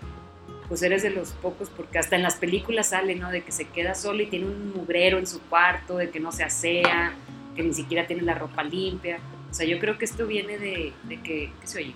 [0.68, 3.30] Pues eres de los pocos, porque hasta en las películas sale, ¿no?
[3.30, 6.30] De que se queda solo y tiene un mugrero en su cuarto, de que no
[6.30, 7.14] se asea,
[7.58, 9.18] que ni siquiera tiene la ropa limpia.
[9.50, 11.94] O sea, yo creo que esto viene de, de que, ¿qué se oye?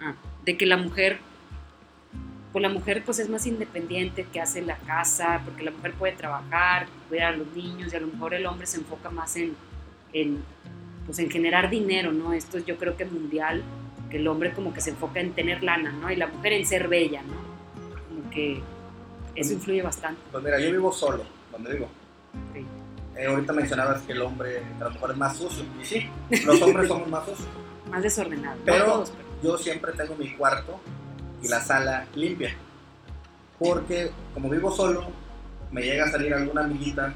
[0.00, 1.18] Ah, de que la mujer,
[2.52, 6.12] pues la mujer pues es más independiente, que hace la casa, porque la mujer puede
[6.12, 9.56] trabajar, cuidar a los niños, y a lo mejor el hombre se enfoca más en,
[10.12, 10.40] en
[11.04, 12.32] pues en generar dinero, ¿no?
[12.32, 13.60] Esto es yo creo que mundial,
[14.08, 16.12] que el hombre como que se enfoca en tener lana, ¿no?
[16.12, 17.34] Y la mujer en ser bella, ¿no?
[18.08, 18.62] Como que
[19.34, 20.20] eso influye bastante.
[20.30, 21.88] Pues mira, yo vivo solo, donde vivo.
[22.52, 22.64] Sí.
[23.16, 25.64] Eh, ahorita mencionabas que el hombre a lo mejor es más sucio.
[25.80, 26.10] Y sí,
[26.44, 27.48] los hombres somos más sucios.
[27.90, 28.56] Más desordenado.
[28.64, 30.80] Pero- no todos, pero yo siempre tengo mi cuarto
[31.42, 32.54] y la sala limpia.
[33.58, 35.06] Porque como vivo solo,
[35.70, 37.12] me llega a salir alguna amiguita.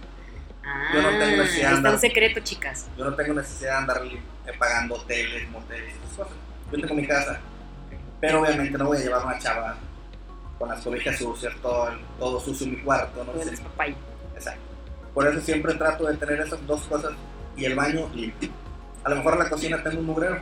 [0.64, 2.86] Ah, yo no tengo necesidad de ahí está andar- un secreto, chicas.
[2.96, 6.32] Yo no tengo necesidad de andar eh, pagando hoteles, moteles, esas cosas.
[6.70, 7.40] Yo tengo mi casa.
[8.20, 9.76] Pero obviamente no voy a llevar una chava
[10.59, 11.88] con las cobijas sucias, todo,
[12.18, 13.24] todo sucio en mi cuarto.
[13.24, 13.32] No.
[13.40, 14.61] Exacto.
[15.19, 17.11] Por eso siempre trato de tener esas dos cosas
[17.57, 18.51] y el baño limpio.
[19.03, 20.41] A lo mejor en la cocina tengo un mugrero.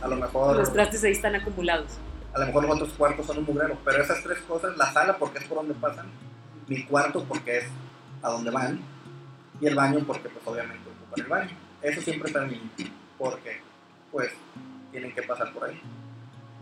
[0.00, 1.98] A lo mejor, Los trastes ahí están acumulados.
[2.32, 3.76] a lo mejor los otros cuartos son un mugrero.
[3.84, 6.06] Pero esas tres cosas, la sala porque es por donde pasan,
[6.66, 7.64] mi cuarto porque es
[8.22, 8.80] a donde van
[9.60, 11.56] y el baño porque pues obviamente ocupan el baño.
[11.82, 12.86] Eso siempre está limpio
[13.18, 13.60] porque
[14.12, 14.30] pues
[14.92, 15.78] tienen que pasar por ahí.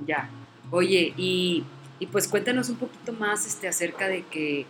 [0.05, 0.29] Ya.
[0.73, 1.65] Oye, y,
[2.01, 4.67] y pues cuéntanos un poquito más este, acerca de que,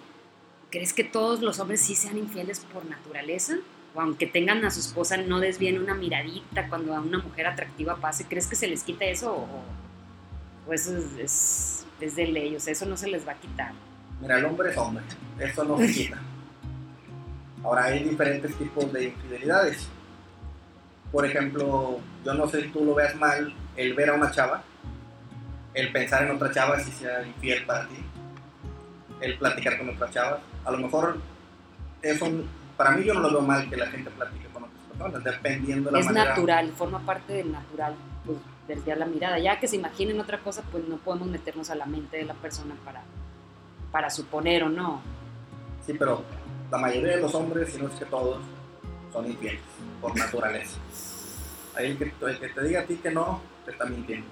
[0.75, 3.55] ¿crees que todos los hombres sí sean infieles por naturaleza?
[3.95, 7.95] O aunque tengan a su esposa, no desvíen una miradita cuando a una mujer atractiva
[7.95, 9.47] pase, ¿crees que se les quita eso
[10.66, 12.57] o, eso es, es, es ley?
[12.57, 13.72] O sea, eso no se les va a quitar.
[14.20, 15.05] Mira, el hombre es hombre,
[15.39, 16.18] eso no se quita.
[17.62, 19.87] Ahora hay diferentes tipos de infidelidades.
[21.12, 24.64] Por ejemplo, yo no sé si tú lo veas mal, el ver a una chava,
[25.72, 27.95] el pensar en otra chava si sea infiel para ti,
[29.20, 30.41] el platicar con otra chava.
[30.64, 31.18] A lo mejor
[32.02, 32.26] eso,
[32.76, 35.90] para mí yo no lo veo mal que la gente platique con otras personas, dependiendo
[35.90, 36.30] de la es manera.
[36.30, 37.94] natural, forma parte del natural,
[38.24, 38.38] pues
[38.68, 39.38] desviar la mirada.
[39.38, 42.34] Ya que se imaginen otra cosa, pues no podemos meternos a la mente de la
[42.34, 43.02] persona para,
[43.92, 45.00] para suponer o no.
[45.84, 46.22] Sí, pero
[46.70, 48.38] la mayoría de los hombres, si no es que todos,
[49.12, 49.60] son infieles
[50.00, 50.78] por naturaleza.
[51.76, 54.26] Ahí el que, el que te diga a ti que no, te está mintiendo.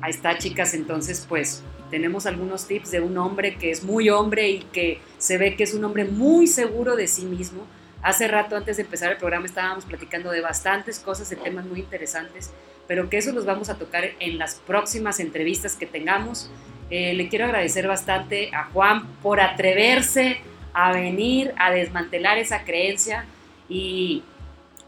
[0.00, 0.74] Ahí está, chicas.
[0.74, 5.38] Entonces, pues tenemos algunos tips de un hombre que es muy hombre y que se
[5.38, 7.66] ve que es un hombre muy seguro de sí mismo.
[8.02, 11.80] Hace rato, antes de empezar el programa, estábamos platicando de bastantes cosas, de temas muy
[11.80, 12.50] interesantes,
[12.86, 16.50] pero que eso los vamos a tocar en las próximas entrevistas que tengamos.
[16.90, 20.40] Eh, le quiero agradecer bastante a Juan por atreverse
[20.72, 23.24] a venir a desmantelar esa creencia
[23.68, 24.22] y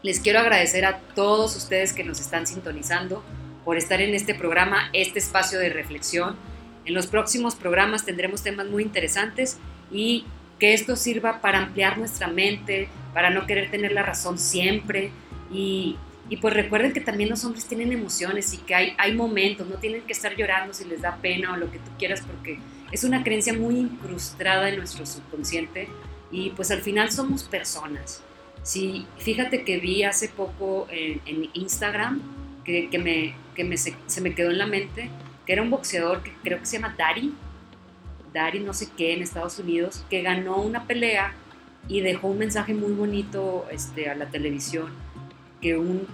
[0.03, 3.23] les quiero agradecer a todos ustedes que nos están sintonizando
[3.65, 6.35] por estar en este programa, este espacio de reflexión.
[6.85, 9.57] En los próximos programas tendremos temas muy interesantes
[9.91, 10.25] y
[10.59, 15.11] que esto sirva para ampliar nuestra mente, para no querer tener la razón siempre.
[15.51, 15.97] Y,
[16.29, 19.75] y pues recuerden que también los hombres tienen emociones y que hay, hay momentos, no
[19.75, 22.59] tienen que estar llorando si les da pena o lo que tú quieras, porque
[22.91, 25.87] es una creencia muy incrustada en nuestro subconsciente
[26.31, 28.23] y pues al final somos personas.
[28.63, 32.21] Sí, fíjate que vi hace poco en, en Instagram
[32.63, 35.09] que, que, me, que me se, se, me quedó en la mente,
[35.51, 37.33] era un boxeador que creo que se llama Dari,
[38.33, 41.33] Dari no sé qué en Estados Unidos, que ganó una pelea
[41.89, 44.87] y dejó un mensaje muy bonito este, a la televisión,
[45.59, 46.07] que un,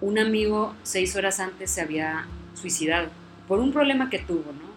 [0.00, 3.08] un amigo seis horas antes se había suicidado
[3.48, 4.68] por un problema que tuvo, ¿no?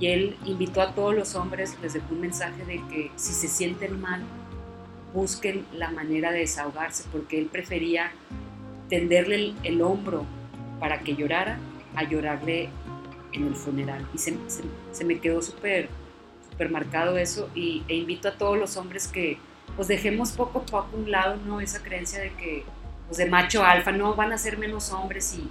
[0.00, 3.48] Y él invitó a todos los hombres, les dejó un mensaje de que si se
[3.48, 4.22] sienten mal,
[5.12, 8.12] busquen la manera de desahogarse, porque él prefería
[8.88, 10.24] tenderle el, el hombro
[10.80, 11.58] para que llorara
[11.94, 12.70] a llorarle
[13.34, 14.06] en el funeral.
[14.14, 14.62] Y se, se,
[14.92, 15.88] se me quedó súper
[16.54, 19.38] súper marcado eso y, e invito a todos los hombres que
[19.74, 21.60] pues dejemos poco a poco un lado ¿no?
[21.60, 22.64] esa creencia de que
[23.08, 25.48] pues de macho alfa no van a ser menos hombres si,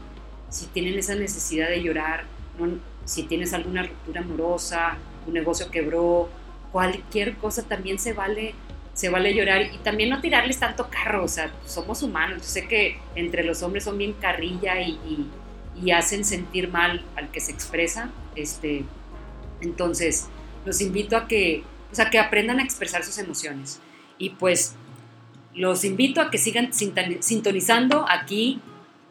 [0.50, 2.24] si tienen esa necesidad de llorar,
[2.58, 2.78] ¿no?
[3.04, 6.30] si tienes alguna ruptura amorosa, un negocio quebró,
[6.72, 8.56] cualquier cosa también se vale
[8.94, 12.68] se vale llorar y también no tirarles tanto carro, o sea, somos humanos, yo sé
[12.68, 15.28] que entre los hombres son bien carrilla y, y,
[15.82, 18.86] y hacen sentir mal al que se expresa, este,
[19.62, 20.28] entonces
[20.66, 21.64] los invito a que,
[22.12, 23.80] que aprendan a expresar sus emociones
[24.18, 24.76] y pues
[25.54, 28.60] los invito a que sigan sintonizando aquí,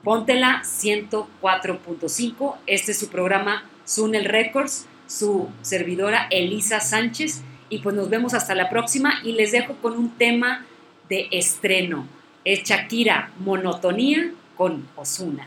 [0.03, 8.11] Póntela 104.5, este es su programa Sunel Records, su servidora Elisa Sánchez y pues nos
[8.11, 10.67] vemos hasta la próxima y les dejo con un tema
[11.09, 12.07] de estreno.
[12.45, 15.47] Es Shakira, Monotonía con Osuna.